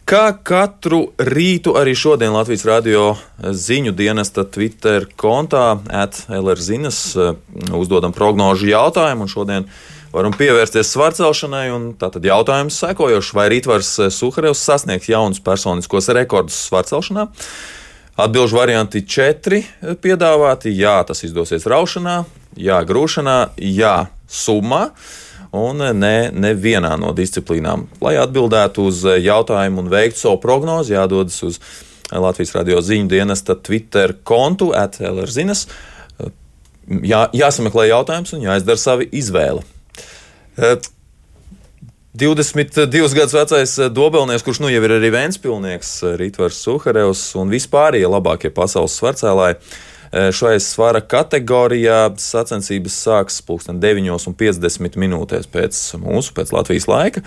Kā 0.04 0.34
katru 0.36 1.14
rītu, 1.16 1.72
arī 1.80 1.94
šodien 1.96 2.34
Latvijas 2.34 2.66
radio 2.68 3.04
ziņu 3.40 3.94
dienesta 3.96 4.42
Twitter 4.44 5.06
kontā 5.16 5.78
atlrzinas 5.88 6.98
eh, 7.16 7.30
uzdodam 7.72 8.12
prognožu 8.12 8.68
jautājumu, 8.68 9.24
un 9.24 9.32
šodien 9.32 9.66
varam 10.12 10.36
pievērsties 10.36 10.92
svarcelšanai. 10.92 11.64
Tātad 11.96 12.28
jautājums 12.28 12.76
sekojošs, 12.84 13.32
vai 13.32 13.48
Rītvars 13.54 13.94
Suharevs 14.12 14.60
sasniegs 14.68 15.08
jaunus 15.08 15.40
personiskos 15.40 16.12
rekordus 16.12 16.60
svarcelšanā? 16.68 17.30
Atbilžu 18.20 18.60
varianti 18.60 19.06
četri 19.08 19.64
piedāvāti. 19.80 20.76
Jā, 20.76 20.98
tas 21.08 21.24
izdosies 21.24 21.64
raušanā, 21.64 22.20
jā, 22.60 22.84
grūšanā, 22.84 23.38
jā, 23.56 24.02
summā 24.28 24.90
un 25.54 25.82
ne, 25.98 26.14
nevienā 26.34 26.94
no 27.00 27.12
disciplīnām. 27.16 27.86
Lai 28.04 28.16
atbildētu 28.20 28.88
uz 28.90 29.02
jautājumu 29.06 29.84
un 29.84 29.90
veiktu 29.92 30.24
savu 30.24 30.40
prognozi, 30.42 30.96
jādodas 30.96 31.38
uz 31.46 31.60
Latvijas 32.12 32.54
radio 32.54 32.80
ziņu 32.84 33.08
dienesta 33.10 33.56
Twitter 33.56 34.16
kontu 34.26 34.72
atlrzinas. 34.76 35.66
Jā, 36.84 37.24
jāsameklē 37.32 37.88
jautājums 37.88 38.34
un 38.36 38.44
jāizdara 38.44 38.80
savi 38.80 39.08
izvēle. 39.16 39.64
22 42.14 43.14
gadus 43.16 43.34
vecais 43.34 43.72
dobelnieks, 43.90 44.44
kurš 44.46 44.60
nu 44.62 44.68
jau 44.70 44.82
ir 44.86 44.92
arī 44.98 45.10
Vēnspilnieks, 45.14 45.96
Rītvars 46.20 46.60
Suharevs 46.62 47.24
un 47.40 47.50
vispārējie 47.50 48.06
labākie 48.06 48.52
pasaules 48.54 48.94
svarcēlāji 49.00 49.58
Šajā 50.12 50.60
svara 50.62 51.00
kategorijā 51.00 52.14
sacensības 52.20 52.96
sāksies 53.06 53.44
pulksten 53.46 53.80
9,50 53.82 54.98
minūtēs 55.00 55.48
pēc 55.50 55.80
mūsu, 56.02 56.34
pēc 56.36 56.52
Latvijas 56.54 56.88
laika. 56.90 57.24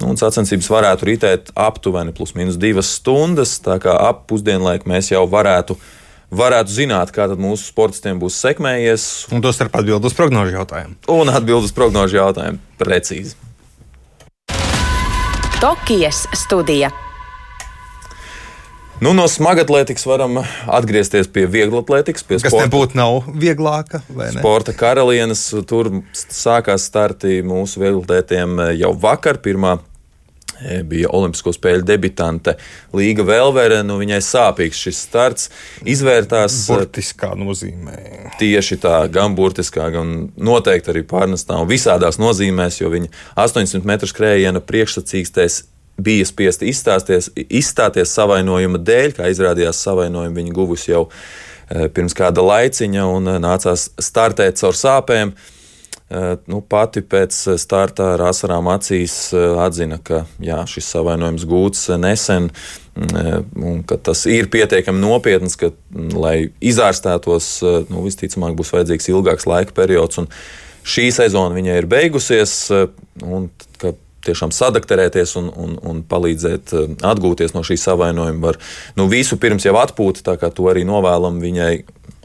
Nu, 0.00 0.12
un 0.12 0.20
sacensības 0.20 0.70
varētu 0.72 1.10
ritēt 1.10 1.52
aptuveni 1.54 2.14
plus 2.16 2.34
minus 2.38 2.58
divas 2.60 2.90
stundas, 2.98 3.58
tā 3.64 3.78
kā 3.82 3.94
ap 4.08 4.24
pusdienlaiku 4.30 4.90
mēs 4.90 5.12
jau 5.12 5.26
varētu 5.30 5.78
varētu 6.34 6.72
zināt, 6.74 7.12
kā 7.14 7.28
mūsu 7.38 7.68
sportistiem 7.68 8.18
būs 8.18 8.40
sekmējies. 8.42 9.06
Un 9.34 9.44
to 9.44 9.52
starp 9.54 9.76
atbildus 9.78 10.12
uz 10.12 10.18
prognožu 10.18 10.56
jautājumu. 10.56 10.98
Un 11.14 11.30
atbildus 11.30 11.70
uz 11.70 11.76
prognožu 11.76 12.18
jautājumu 12.18 12.58
precīzi. 12.80 13.36
Tokijas 15.62 16.26
studija. 16.36 16.90
Nu, 19.02 19.10
no 19.10 19.24
smagatlētikas 19.28 20.04
varam 20.06 20.38
atgriezties 20.70 21.26
pie 21.34 21.48
vieglatlētikas, 21.50 22.22
pie 22.26 22.38
Kas 22.38 22.52
sporta. 22.52 22.68
Nebūtu 22.68 22.98
nav 22.98 23.24
vieglāka. 23.42 24.04
Ne? 24.14 24.30
Sporta 24.36 24.74
karalienes 24.76 25.42
tur 25.68 25.90
sākās 26.14 26.86
starti 26.90 27.40
mūsu 27.46 27.82
vieglatlētiem 27.82 28.62
jau 28.78 28.92
vakar. 29.02 29.40
Pirmā 29.42 29.74
e, 30.60 30.78
bija 30.86 31.10
Olimpisko 31.10 31.56
spēļu 31.56 31.82
debitante 31.90 32.54
Līga 32.94 33.26
Velvere. 33.26 33.82
Nu, 33.82 33.98
viņai 33.98 34.22
sāpīgs 34.22 34.86
šis 34.86 35.02
starts 35.08 35.50
izvērtās. 35.82 36.62
E, 36.62 36.70
burtiskā 36.70 37.34
nozīmē. 37.40 37.98
Tieši 38.38 38.78
tā, 38.86 39.00
gan 39.10 39.34
burtiskā, 39.34 39.90
gan 39.96 40.16
noteikti 40.38 40.94
arī 40.94 41.02
pārnestā 41.10 41.58
un 41.58 41.70
visādās 41.70 42.22
nozīmēs, 42.22 42.78
jo 42.84 42.94
viņa 42.94 43.10
800 43.42 43.90
metru 43.90 44.14
skrējiena 44.14 44.62
priekšsacīkstēs 44.62 45.64
bija 45.96 46.26
spiesti 46.26 46.68
izstāties, 46.70 47.30
savainojuma 48.10 48.80
dēļ, 48.82 49.16
kā 49.18 49.30
izrādījās 49.30 49.82
savainojumu 49.86 50.40
viņa 50.40 50.54
guvusi 50.54 50.90
jau 50.90 51.06
e, 51.06 51.88
pirms 51.94 52.16
kāda 52.18 52.42
laiciņa 52.44 53.08
un 53.10 53.34
e, 53.34 53.36
nācās 53.42 53.90
startēt 54.02 54.58
caur 54.60 54.78
sāpēm. 54.78 55.34
E, 55.34 56.24
nu, 56.50 56.60
pati 56.66 57.04
pēc 57.06 57.38
starta 57.62 58.14
ar 58.16 58.26
asarām 58.30 58.68
acīs 58.74 59.16
atzina, 59.34 60.00
ka 60.02 60.24
jā, 60.42 60.60
šis 60.70 60.90
savainojums 60.96 61.46
gūts 61.50 61.86
nesen, 62.00 62.50
un 62.94 63.80
ka 63.86 63.98
tas 63.98 64.26
ir 64.30 64.50
pietiekami 64.50 65.00
nopietns, 65.02 65.56
ka, 65.58 65.72
lai 66.14 66.50
izārstētos, 66.62 67.54
nu, 67.90 68.04
visticamāk 68.06 68.54
būs 68.58 68.70
vajadzīgs 68.74 69.10
ilgāks 69.10 69.48
laika 69.50 69.74
periods. 69.74 70.22
Šī 70.84 71.08
sezona 71.16 71.56
viņai 71.56 71.78
ir 71.80 71.88
beigusies, 71.88 72.52
un 73.24 73.48
tiešām 74.26 74.52
sadakterēties 74.54 75.34
un, 75.40 75.50
un, 75.50 75.76
un 75.82 76.00
palīdzēt 76.08 76.74
eh, 76.74 76.96
atgūties 77.12 77.54
no 77.56 77.64
šī 77.66 77.76
savainojuma. 77.80 78.40
Var 78.48 78.58
nu, 78.98 79.08
visu 79.10 79.38
pirms 79.40 79.66
jau 79.66 79.76
atpūta, 79.80 80.24
tā 80.30 80.38
kā 80.40 80.50
to 80.54 80.68
arī 80.72 80.86
novēlam 80.88 81.40
viņai 81.42 81.74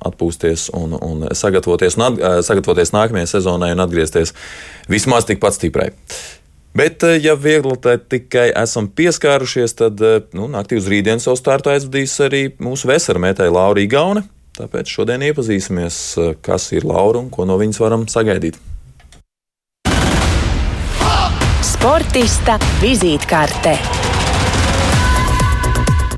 atpūsties 0.09 0.69
un, 0.79 0.95
un 0.95 1.27
sagatavoties, 1.35 1.99
un 1.99 2.07
at, 2.07 2.19
eh, 2.19 2.39
sagatavoties 2.45 2.93
nākamajai 2.95 3.33
sezonai 3.35 3.73
un 3.75 3.83
atgriezties 3.83 4.35
vismaz 4.91 5.27
tikpat 5.29 5.59
stiprai. 5.59 5.91
Bet, 6.77 7.03
eh, 7.03 7.19
ja 7.23 7.35
viegli 7.35 7.75
tikai 7.81 8.49
esam 8.63 8.89
pieskārušies, 8.95 9.75
tad 9.83 10.03
nu, 10.37 10.49
naktī 10.51 10.79
uz 10.79 10.89
rītdienu 10.91 11.23
savu 11.23 11.39
startu 11.39 11.73
aizvadīs 11.73 12.17
arī 12.25 12.43
mūsu 12.61 12.91
vesaramētāja 12.91 13.53
Laura 13.53 13.83
Igaune. 13.83 14.25
Tāpēc 14.59 14.91
šodien 14.91 15.23
iepazīsimies, 15.23 15.95
kas 16.43 16.65
ir 16.75 16.83
Laura 16.83 17.21
un 17.21 17.29
ko 17.31 17.45
no 17.47 17.55
viņas 17.61 17.79
varam 17.79 18.03
sagaidīt. 18.11 18.57
Sportista 21.79 22.57
vizītkarte. 22.81 23.71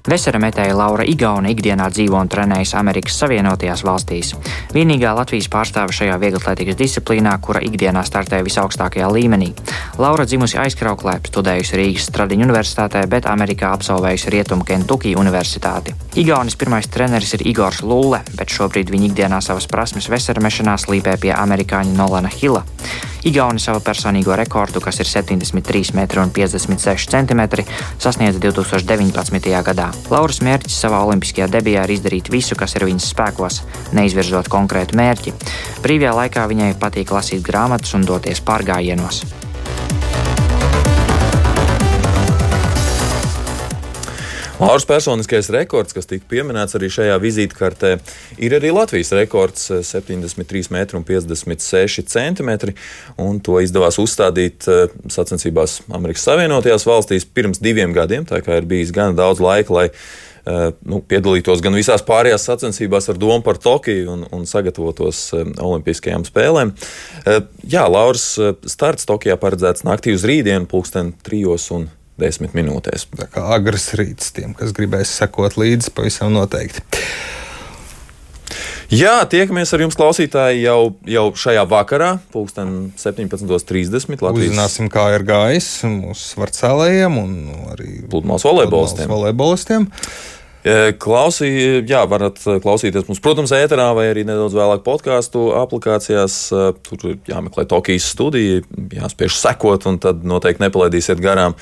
Veserametēja 0.10 0.74
Laura 0.74 1.06
Igauna 1.06 1.52
ikdienā 1.54 1.86
dzīvo 1.94 2.18
un 2.18 2.32
trenējas 2.34 2.74
Amerikas 2.82 3.20
Savienotajās 3.22 3.86
valstīs. 3.86 4.34
Vienīgā 4.74 5.14
Latvijas 5.14 5.52
pārstāve 5.54 5.94
šajā 5.94 6.18
vieglatlētikas 6.26 6.82
disciplīnā, 6.82 7.38
kura 7.46 7.62
ikdienā 7.62 8.02
startē 8.10 8.42
visaugstākajā 8.42 9.14
līmenī. 9.14 9.54
Laura 10.02 10.26
dzimusi 10.26 10.58
aizkrauklē, 10.66 11.20
studējusi 11.30 11.78
Rīgas 11.78 12.10
Stradiņu 12.10 12.50
universitātē, 12.50 13.06
bet 13.06 13.30
Amerikā 13.30 13.70
absolvējusi 13.78 14.34
Rietumu 14.34 14.66
Kentucky 14.66 15.14
universitāti. 15.14 15.94
Igaunis 16.16 16.56
pirmais 16.60 16.88
treneris 16.92 17.30
ir 17.38 17.46
Igors 17.48 17.78
Lūle, 17.88 18.18
bet 18.36 18.52
šobrīd 18.52 18.90
viņa 18.92 19.06
ikdienā 19.08 19.38
savas 19.40 19.64
prasmes 19.72 20.10
veseramešanā 20.12 20.74
slīpē 20.84 21.14
pie 21.22 21.32
amerikāņa 21.32 21.96
Nolana 21.96 22.28
Hilla. 22.34 22.66
Igauni 23.24 23.64
savu 23.64 23.80
personīgo 23.86 24.36
rekordu, 24.36 24.82
kas 24.84 25.00
ir 25.00 25.08
73,56 25.08 27.16
cm, 27.16 27.42
sasniedza 27.96 28.44
2019. 28.44 29.64
gadā. 29.64 29.88
Lauras 30.12 30.42
mērķis 30.44 30.82
savā 30.84 31.00
olimpiskajā 31.08 31.48
debijā 31.54 31.86
ir 31.88 31.96
izdarīt 31.96 32.28
visu, 32.34 32.60
kas 32.60 32.76
ir 32.76 32.84
viņas 32.90 33.08
spēkos, 33.14 33.62
neizvirzot 33.96 34.52
konkrētu 34.52 35.00
mērķi. 35.00 35.32
Brīvajā 35.86 36.12
laikā 36.18 36.44
viņai 36.52 36.76
patīk 36.82 37.16
lasīt 37.16 37.46
grāmatas 37.46 37.96
un 37.96 38.04
doties 38.10 38.44
pārgājienos. 38.44 39.24
Lauras 44.62 44.86
personiskais 44.86 45.48
rekords, 45.50 45.90
kas 45.90 46.06
tika 46.06 46.22
pieminēts 46.30 46.78
arī 46.78 46.86
šajā 46.94 47.16
vizītkartē, 47.24 47.96
ir 48.46 48.54
arī 48.54 48.70
Latvijas 48.70 49.10
rekords- 49.18 49.72
73,56 49.90 52.06
cm. 52.06 52.70
To 53.42 53.58
izdevās 53.58 53.98
uzstādīt 53.98 54.62
eh, 54.70 54.86
sacensībās 55.10 55.82
Amerikas 55.90 56.22
Savienotajās 56.30 56.86
valstīs 56.86 57.26
pirms 57.26 57.58
diviem 57.58 57.90
gadiem. 57.94 58.26
Tā 58.30 58.42
kā 58.46 58.58
ir 58.62 58.66
bijis 58.70 58.94
gan 58.94 59.16
daudz 59.18 59.42
laika, 59.42 59.74
lai 59.74 59.90
eh, 59.90 60.72
nu, 60.86 61.02
piedalītos 61.02 61.58
gan 61.66 61.74
visās 61.74 62.06
pārējās 62.06 62.46
sacensībās 62.46 63.10
ar 63.10 63.18
domu 63.18 63.42
par 63.42 63.58
Tokiju 63.58 64.14
un, 64.14 64.30
un 64.32 64.46
sagatavotos 64.46 65.34
eh, 65.34 65.42
Olimpiskajām 65.58 66.22
spēlēm. 66.24 66.72
Jā, 67.66 67.90
Lauras 67.90 68.38
starts 68.70 69.10
Tokijā 69.10 69.42
paredzēts 69.42 69.82
naktī 69.90 70.14
uz 70.14 70.22
rītdienu, 70.22 70.70
pulksten 70.70 71.18
trijos 71.26 71.66
un 71.74 71.90
desmit 72.22 72.56
minūtēs. 72.58 73.10
Tā 73.18 73.28
kā 73.32 73.50
agrs 73.58 73.92
rīts 74.00 74.32
tiem, 74.38 74.56
kas 74.58 74.74
gribēs 74.78 75.12
sekot 75.22 75.58
līdzi, 75.60 75.94
pavisam 75.98 76.34
noteikti. 76.38 76.86
Jā, 78.92 79.22
tiekamies 79.32 79.70
ar 79.72 79.86
jums, 79.86 79.96
klausītāji, 79.96 80.66
jau, 80.66 80.92
jau 81.08 81.24
šajā 81.40 81.62
vakarā, 81.72 82.10
pulksten 82.34 82.90
17.30. 83.00 84.20
Latvijas... 84.20 84.50
Uzzināsim, 84.52 84.90
kā 84.92 85.06
ir 85.16 85.24
gājis 85.24 85.70
mūsu 85.88 86.34
svarcēlējiem 86.34 87.16
un 87.22 87.32
arī 87.72 88.02
pludmales 88.12 88.44
volejbolistiem. 88.44 89.08
volejbolistiem. 89.14 89.88
Klausī, 91.02 91.48
jā, 91.90 92.04
varat 92.06 92.38
klausīties 92.62 93.08
mums, 93.08 93.22
protams, 93.24 93.50
ēterā 93.56 93.88
vai 93.98 94.12
arī 94.12 94.22
nedaudz 94.28 94.54
vēlāk 94.54 94.84
podkāstu 94.86 95.48
aplikācijās. 95.58 96.36
Tur 96.86 97.16
jāmeklē 97.32 97.66
Tokijas 97.72 98.12
studija, 98.12 98.60
jāspiež 98.94 99.40
sekot, 99.40 99.88
un 99.90 99.98
tad 100.04 100.22
noteikti 100.28 100.62
nepalaidīsiet 100.68 101.24
garām 101.24 101.56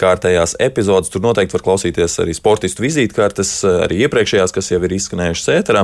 kārtējās 0.00 0.56
epizodes. 0.64 1.10
Tur 1.12 1.22
noteikti 1.24 1.56
var 1.56 1.64
klausīties 1.66 2.16
arī 2.24 2.34
sportistu 2.36 2.84
vizītkartes, 2.84 3.50
arī 3.84 4.04
iepriekšējās, 4.06 4.54
kas 4.54 4.70
jau 4.72 4.80
ir 4.84 4.94
izskanējušas 4.96 5.50
ēterā. 5.58 5.82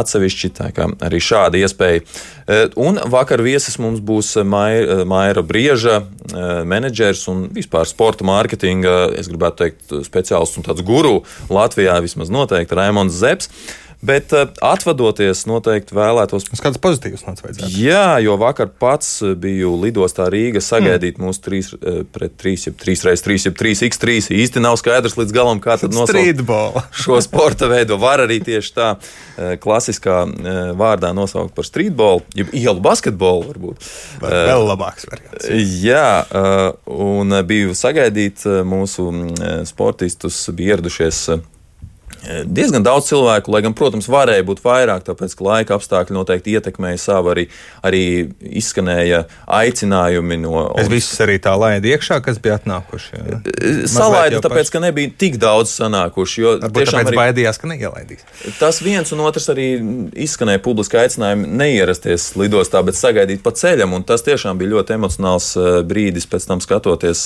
Atsevišķi 0.00 0.52
tā 0.56 0.70
kā 0.76 0.88
arī 1.06 1.20
šāda 1.24 1.60
iespēja. 1.60 2.04
Un 2.80 2.98
vakar 3.12 3.42
viesis 3.44 3.76
mums 3.82 4.00
būs 4.02 4.32
Maira, 4.46 5.04
Maira 5.08 5.44
Brieža, 5.46 6.00
menedžers 6.66 7.26
un 7.30 7.44
vispār 7.54 7.86
sporta 7.90 8.26
mārketinga, 8.26 8.96
es 9.20 9.28
gribētu 9.30 9.64
teikt, 9.64 9.94
speciālists 10.08 10.58
un 10.58 10.66
tāds 10.66 10.82
guru. 10.86 11.20
Latvijā 11.52 12.00
vismaz 12.02 12.32
noteikti 12.32 12.78
Raimons 12.78 13.20
Zepsi. 13.20 13.52
Bet 14.00 14.32
uh, 14.32 14.46
atvadoties, 14.64 15.42
noteikti 15.44 15.92
vēlētos. 15.92 16.46
Tas 16.48 16.62
kāds 16.64 16.80
pozitīvs 16.80 17.26
nāc 17.26 17.42
vajadzētu. 17.44 17.68
Jā, 17.82 18.16
jo 18.24 18.38
vakar 18.40 18.70
pats 18.80 19.18
biju 19.36 19.74
lidostā 19.82 20.30
Rīga 20.32 20.62
sagaidīt 20.64 21.18
mm. 21.20 21.26
mūsu 21.26 21.42
3 21.44 21.60
uh, 21.60 21.98
pret 22.08 22.38
3, 22.40 22.72
3 22.80 22.96
reizes 23.10 23.26
3, 23.26 23.52
3 23.60 23.84
x3. 23.90 24.16
Īsti 24.40 24.64
nav 24.64 24.78
skaidrs 24.80 25.18
līdz 25.20 25.36
galam, 25.36 25.60
kā 25.60 25.76
tad 25.82 25.92
nosaukt 25.92 26.40
šo 27.02 27.20
sporta 27.24 27.68
veidu. 27.68 28.00
Var 28.00 28.24
arī 28.24 28.40
tieši 28.44 28.74
tā 28.78 28.88
klasiskā 29.60 30.22
vārdā 30.80 31.12
nosaukt 31.16 31.52
par 31.56 31.68
streetbolu, 31.68 32.24
jeb 32.36 32.56
ielu 32.56 32.80
basketbolu 32.80 33.50
varbūt. 33.52 33.88
Var 34.24 34.32
uh, 34.32 34.48
vēl 34.48 34.68
labāks 34.72 35.08
variants. 35.12 35.52
Jā, 35.84 36.24
un 36.88 37.36
biju 37.44 37.76
sagaidīt 37.76 38.48
mūsu 38.64 39.10
sportistus, 39.68 40.46
bija 40.56 40.78
ieradušies. 40.78 41.26
Diezgan 42.44 42.84
daudz 42.84 43.08
cilvēku, 43.08 43.48
lai 43.54 43.62
gan, 43.64 43.74
protams, 43.76 44.04
varēja 44.10 44.44
būt 44.44 44.60
vairāk, 44.60 45.04
tāpēc, 45.06 45.34
ka 45.38 45.44
laika 45.46 45.76
apstākļi 45.78 46.14
noteikti 46.14 46.52
ietekmēja 46.58 46.98
savu 47.00 47.32
arī, 47.32 47.46
arī 47.86 48.02
izskanēja 48.60 49.22
aicinājumi 49.48 50.36
no. 50.42 50.66
Es 50.80 50.90
visus 50.92 51.16
arī 51.24 51.38
tā 51.42 51.54
laidu 51.56 51.88
iekšā, 51.88 52.20
kas 52.24 52.40
bija 52.42 52.58
atnākuši. 52.60 53.12
Jā. 53.16 53.38
Salaida, 53.88 54.42
tāpēc, 54.44 54.68
paši... 54.68 54.74
ka 54.74 54.82
nebija 54.84 55.12
tik 55.22 55.38
daudz 55.40 55.72
sanākuši. 55.78 56.42
Jo 56.42 56.52
Varbūt 56.58 56.82
tiešām 56.82 57.00
arī 57.06 57.20
baidījās, 57.22 57.60
ka 57.60 57.70
neielaidīs. 57.72 58.26
Tas 58.58 58.82
viens 58.84 59.14
un 59.16 59.24
otrs 59.24 59.48
arī 59.54 59.70
izskanēja 60.26 60.62
publiski 60.64 61.00
aicinājumi 61.00 61.48
neierasties 61.62 62.34
lidostā, 62.40 62.84
bet 62.84 63.00
sagaidīt 63.00 63.40
pa 63.44 63.54
ceļam, 63.56 63.96
tas 64.04 64.26
tiešām 64.28 64.60
bija 64.60 64.74
ļoti 64.76 64.96
emocionāls 64.98 65.50
brīdis 65.88 66.28
pēc 66.30 66.50
tam 66.52 66.60
skatoties 66.60 67.24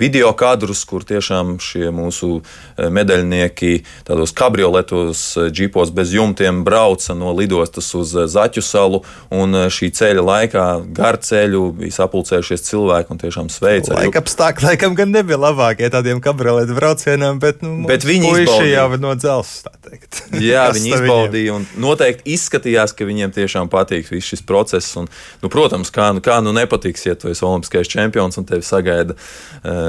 video 0.00 0.34
kadrus, 0.36 0.84
kur 0.88 1.08
tiešām 1.08 1.56
šie 1.62 1.88
mūsu 1.94 2.42
medaļnieki 2.76 3.74
tādos 4.08 4.32
kabrioletos, 4.32 5.36
eh, 5.36 5.50
džipos 5.52 5.90
bez 5.92 6.14
jumtiem 6.14 6.64
brauca 6.64 7.14
no 7.14 7.32
lidostas 7.32 7.94
uz 7.94 8.14
eh, 8.16 8.26
Zaķu 8.26 8.62
salu. 8.64 9.02
Un 9.30 9.54
eh, 9.54 9.66
šī 9.72 9.90
ceļa 9.92 10.24
laikā, 10.24 10.64
gar 10.96 11.18
ceļu, 11.20 11.64
bija 11.82 11.96
sapulcējušies 11.98 12.64
cilvēki 12.70 13.12
un 13.12 13.20
tiešām 13.20 13.50
sveica. 13.52 13.98
Laika 13.98 14.22
apstākļi 14.22 14.70
laikam 14.70 14.96
gan 14.98 15.12
nebija 15.12 15.36
labākie 15.40 15.90
tādiem 15.92 16.22
kabrioletu 16.24 16.76
braucieniem, 16.78 17.40
bet, 17.42 17.60
nu, 17.64 17.84
bet 17.88 18.06
viņi 18.08 18.32
izbaudīja 18.32 18.86
jau 18.86 19.00
no 19.02 19.12
dzelzs. 19.18 19.66
Jā, 20.50 20.68
viņi 20.72 20.94
izbaudīja 20.96 21.58
un 21.58 21.68
noteikti 21.80 22.32
izskatījās, 22.36 22.96
ka 22.96 23.08
viņiem 23.08 23.32
tiešām 23.36 23.68
patīk 23.72 24.08
viss 24.12 24.32
šis 24.32 24.44
process. 24.48 24.96
Un, 25.00 25.08
nu, 25.44 25.52
protams, 25.52 25.92
kā, 25.92 26.10
nu, 26.16 26.24
kā 26.24 26.40
nu 26.44 26.54
nepatiks, 26.56 27.04
ja 27.10 27.16
tu 27.18 27.28
esi 27.32 27.44
olimpiskais 27.44 27.88
čempions 27.92 28.40
un 28.40 28.48
tevi 28.48 28.64
sagaida, 28.64 29.16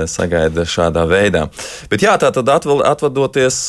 sagaida 0.09 0.63
šādā 0.67 1.05
veidā. 1.09 1.45
Bet 1.91 2.03
jā, 2.03 2.15
tā 2.19 2.31
tad 2.35 2.51
atvadoties 2.51 3.59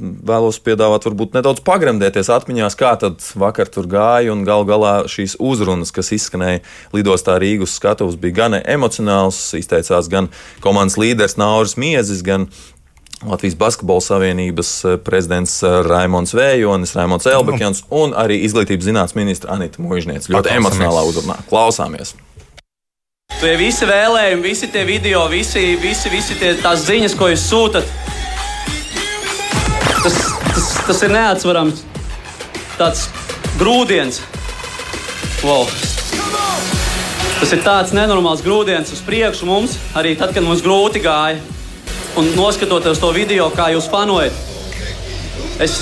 vēlos 0.00 0.60
piedāvāt, 0.64 1.06
varbūt 1.08 1.36
nedaudz 1.38 1.62
pagremdēties 1.66 2.30
atmiņās, 2.34 2.76
kā 2.78 2.92
tad 3.00 3.24
vakar 3.38 3.70
tur 3.72 3.88
gāja. 3.90 4.32
Un 4.34 4.44
gal 4.46 4.66
galā 4.68 4.94
šīs 5.10 5.36
uzrunas, 5.42 5.92
kas 5.94 6.12
izskanēja 6.16 6.62
lidostā 6.96 7.38
Rīgas 7.42 7.76
skatuves, 7.78 8.18
bija 8.20 8.40
gan 8.42 8.58
emocionāls, 8.60 9.40
izteicās 9.58 10.10
gan 10.12 10.30
komandas 10.64 10.98
līderis 11.00 11.38
Nauris 11.40 11.78
Miezis, 11.80 12.24
gan 12.26 12.48
Latvijas 13.24 13.56
Basketbola 13.56 14.00
Savienības 14.04 14.70
eh, 14.84 14.98
prezidents 15.00 15.56
eh, 15.62 15.80
Raimons 15.86 16.34
Vējonis, 16.36 16.92
Raimons 16.98 17.26
Elbekjans 17.30 17.84
un 17.94 18.12
arī 18.18 18.42
izglītības 18.44 18.90
zinātnes 18.90 19.16
ministra 19.16 19.54
Anita 19.56 19.82
Mūžniec. 19.82 20.28
Ļoti 20.28 20.52
emocionālā 20.58 21.06
uzrunā. 21.08 21.38
Klausāmies! 21.48 22.14
Tie 23.40 23.54
visi 23.60 23.86
vēlējumi, 23.88 24.44
visi 24.44 24.68
tie 24.72 24.84
video, 24.88 25.24
visi, 25.32 25.74
visi, 25.80 26.10
visi 26.12 26.36
tie, 26.38 26.52
tās 26.60 26.84
ziņas, 26.86 27.16
ko 27.18 27.30
jūs 27.32 27.46
sūtat, 27.48 27.88
Tas, 30.04 30.16
tas, 30.52 30.64
tas 30.84 30.98
ir 31.06 31.12
neatsverams. 31.14 31.78
Tāds 32.76 33.06
grūdienis. 33.56 34.18
Wow. 35.40 35.64
Tas 37.38 37.52
ir 37.56 37.62
tāds 37.64 37.94
nenormāls 37.96 38.42
grūdienis 38.44 38.92
uz 38.92 39.00
priekšu 39.06 39.48
mums, 39.48 39.78
arī 39.96 40.12
tad, 40.20 40.34
kad 40.36 40.44
mums 40.44 40.60
grūti 40.64 41.00
gāja. 41.04 41.38
Un 42.20 42.28
noskatoties 42.36 43.00
to 43.00 43.08
video, 43.16 43.46
kā 43.56 43.70
jūs 43.72 43.88
fanojat, 43.90 44.36
es, 45.64 45.78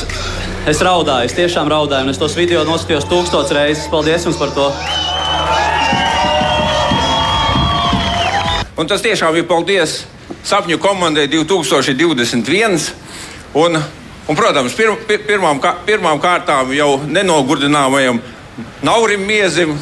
es 0.70 0.82
raudāju, 0.87 1.26
es 1.26 1.35
tiešām 1.37 1.66
raudāju, 1.68 2.08
es 2.14 2.20
tos 2.20 2.37
video 2.38 2.62
noskatījos 2.68 3.08
tūkstotis 3.11 3.52
reizes. 3.56 3.88
Paldies 3.90 4.28
jums 4.28 4.38
par 4.38 4.54
to! 4.54 4.68
Un 8.78 8.87
tas 8.87 9.02
tiešām 9.02 9.35
ir 9.38 9.48
paldies 9.50 9.98
sapņu 10.46 10.78
komandai 10.82 11.26
2021. 11.30 12.87
Un 13.58 13.82
Un, 14.28 14.37
protams, 14.38 14.74
pir, 14.78 14.92
pir, 15.08 15.24
pirmām, 15.26 15.58
pirmām 15.87 16.20
kārtām 16.22 16.70
jau 16.76 17.00
nenogurdināmajam 17.11 18.20
Naurim 18.85 19.24
Miezim, 19.26 19.74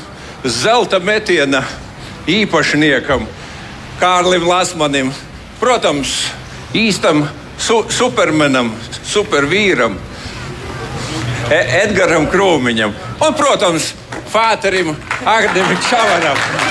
zelta 0.44 1.00
metiena 1.02 1.60
īpašniekam, 2.30 3.26
Kārlim 4.00 4.46
Lasmanim, 4.48 5.12
protams, 5.60 6.14
īstam 6.72 7.26
su 7.60 7.82
supermenam, 7.92 8.72
supervīram, 9.04 9.98
e 11.50 11.60
Edgaram 11.82 12.28
Krūmiņam 12.30 12.96
un, 13.20 13.34
protams, 13.36 13.92
Fāterim 14.30 14.94
Agnim 15.26 15.74
Čavaram. 15.90 16.69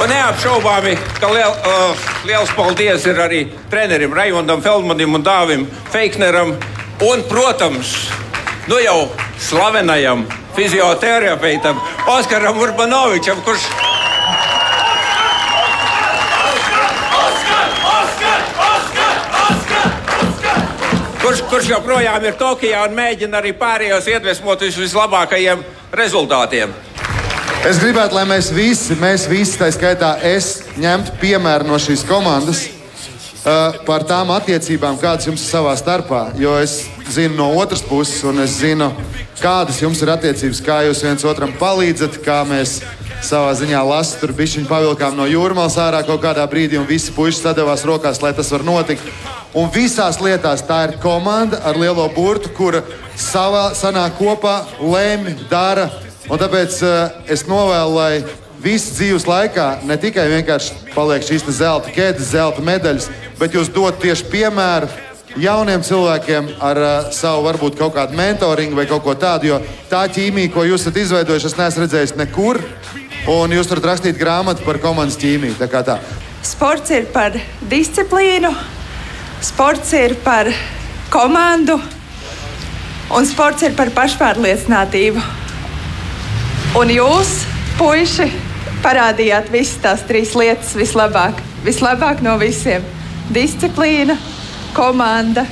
Un 0.00 0.08
neapšaubāmi, 0.08 0.94
ka 1.20 1.28
liel, 1.28 1.50
uh, 1.52 2.04
liels 2.24 2.48
paldies 2.56 3.04
ir 3.04 3.18
arī 3.20 3.40
trenerim 3.68 4.14
Raimondam 4.16 4.62
Feldmanim 4.64 5.18
un 5.18 5.24
Dāvim 5.26 5.66
Feikneram 5.92 6.54
un, 7.04 7.24
protams, 7.28 7.92
nu 8.64 8.78
jau 8.80 9.10
slavenajam 9.36 10.24
fizioterapeitam 10.56 11.76
Oskaram 12.16 12.56
Urbanovičam, 12.64 13.44
kurš 13.44 13.68
kurš, 21.20 21.44
kurš 21.52 21.74
joprojām 21.76 22.24
ir 22.24 22.40
Tokijā 22.40 22.86
un 22.88 22.96
mēģina 22.96 23.44
arī 23.44 23.52
pārējos 23.52 24.08
iedvesmot 24.16 24.64
uz 24.64 24.80
vislabākajiem 24.80 25.60
rezultātiem. 25.92 26.72
Es 27.60 27.76
gribētu, 27.76 28.16
lai 28.16 28.22
mēs 28.24 28.46
visi, 28.56 28.94
mēs 28.96 29.26
visi, 29.28 29.58
tā 29.60 29.66
skaitā 29.68 30.14
es, 30.24 30.62
ņemtu 30.80 31.12
piemēru 31.20 31.66
no 31.68 31.76
šīs 31.76 32.06
komandas 32.08 32.62
uh, 32.64 33.76
par 33.84 34.06
tām 34.08 34.32
attiecībām, 34.32 34.96
kādas 35.02 35.28
jums 35.28 35.44
ir 35.44 35.50
savā 35.52 35.74
starpā. 35.76 36.22
Jo 36.40 36.54
es 36.56 36.86
zinu 37.12 37.36
no 37.36 37.50
otras 37.60 37.82
puses, 37.84 38.22
un 38.24 38.40
es 38.40 38.56
zinu, 38.62 38.88
kādas 39.42 39.82
jums 39.82 40.00
ir 40.00 40.14
attiecības, 40.14 40.62
kā 40.64 40.78
jūs 40.88 41.04
viens 41.04 41.26
otram 41.28 41.52
palīdzat, 41.60 42.16
kā 42.24 42.38
mēs 42.48 42.78
savā 43.22 43.54
ziņā 43.58 43.80
lasu, 43.86 44.18
tur 44.20 44.32
bija 44.36 44.66
pavilkām 44.68 45.16
no 45.16 45.26
jūrmālas 45.28 45.78
ārā 45.80 46.04
kaut 46.06 46.22
kādā 46.24 46.46
brīdī, 46.50 46.78
un 46.80 46.88
visi 46.88 47.12
puiši 47.16 47.42
sadavās 47.42 47.84
rokās, 47.84 48.22
lai 48.22 48.34
tas 48.36 48.50
var 48.52 48.64
notikt. 48.66 49.02
Un 49.54 49.66
visās 49.74 50.20
lietās 50.22 50.62
tā 50.62 50.84
ir 50.86 50.98
komanda 51.02 51.58
ar 51.66 51.76
lielo 51.76 52.06
burtu, 52.14 52.52
kura 52.54 52.84
savā 53.18 53.72
sanāk 53.74 54.14
kopā, 54.20 54.60
lēma, 54.78 55.34
dara 55.50 55.88
Un 56.30 56.38
tāpēc 56.38 56.76
uh, 56.86 57.10
es 57.26 57.42
novēlu, 57.48 57.94
lai 57.96 58.22
visu 58.62 58.92
dzīves 58.94 59.24
laikā 59.26 59.80
ne 59.88 59.96
tikai 59.98 60.28
vienkārši 60.30 60.92
paliek 60.94 61.24
šīs 61.26 61.42
zelta 61.56 61.90
ķēdes, 61.90 62.28
zelta 62.36 62.62
medaļas, 62.62 63.08
bet 63.40 63.56
jūs 63.56 63.72
dod 63.74 63.98
tieši 63.98 64.28
piemēru 64.30 64.86
jauniem 65.42 65.82
cilvēkiem 65.86 66.52
ar 66.62 66.78
uh, 66.78 67.08
savu 67.14 67.42
varbūt 67.48 67.80
kaut 67.80 67.96
kādu 67.96 68.14
mentoringu 68.18 68.78
vai 68.78 68.86
kaut 68.86 69.02
ko 69.02 69.16
tādu. 69.18 69.50
Jo 69.50 69.58
tā 69.90 70.04
ķīmija, 70.06 70.52
ko 70.54 70.68
jūs 70.68 70.84
esat 70.84 71.00
izveidojuši, 71.02 71.50
es 71.50 71.58
neesmu 71.58 71.86
redzējis 71.86 72.14
nekur. 72.20 72.62
Un 73.28 73.52
jūs 73.52 73.68
varat 73.68 73.90
rakstīt 73.90 74.16
grāmatu 74.16 74.64
par 74.64 74.78
komandas 74.80 75.18
ķīmiju. 75.20 75.56
Sports 76.46 76.92
ir 76.96 77.04
par 77.12 77.34
disciplīnu, 77.68 78.48
sports 79.44 79.92
ir 79.92 80.14
par 80.24 80.48
komandu, 81.12 81.76
un 83.12 83.28
sports 83.28 83.66
ir 83.68 83.76
par 83.76 83.92
pašpārliecinātību. 83.92 85.20
Un 86.80 86.92
jūs, 86.94 87.34
puiši, 87.76 88.30
parādījāt 88.80 89.52
visas 89.52 89.82
tās 89.84 90.04
trīs 90.08 90.32
lietas 90.38 90.72
vislabāk. 90.78 91.42
Vislabāk 91.66 92.22
no 92.24 92.38
visiem- 92.40 92.82
disciplīna, 93.36 94.16
komanda 94.72 95.44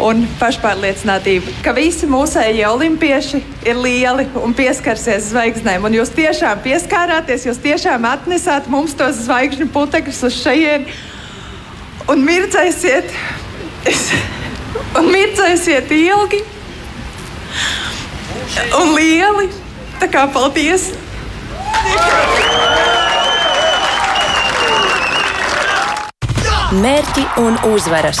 un 0.00 0.24
pašpārliecinātība. 0.40 1.52
Ka 1.64 1.74
visi 1.76 2.08
mūsējie 2.10 2.64
olimpieši 2.68 3.42
ir 3.68 3.80
lieli 3.80 4.26
un 4.40 4.54
pieskarsies 4.56 5.28
zvaigznēm. 5.30 5.84
Un 5.88 5.96
jūs 5.98 6.12
tiešām 6.16 6.62
pieskārāties, 6.64 7.46
jūs 7.48 7.60
tiešām 7.62 8.06
atnesāt 8.08 8.68
mums 8.72 8.96
tos 8.98 9.20
zvaigžņu 9.26 9.68
putekļus 9.74 10.22
uz 10.28 10.38
šejienes 10.40 11.10
un 12.10 12.24
mirdzēsiet. 12.26 13.12
Un 14.96 15.08
mirdzēsiet 15.12 15.90
ilgi 15.96 16.42
un 18.78 18.94
lieli. 18.96 19.48
Tā 20.00 20.08
kā 20.10 20.26
paldies! 20.34 20.90
Mērķi 26.72 27.26
un 27.42 27.58
uzvaras, 27.68 28.20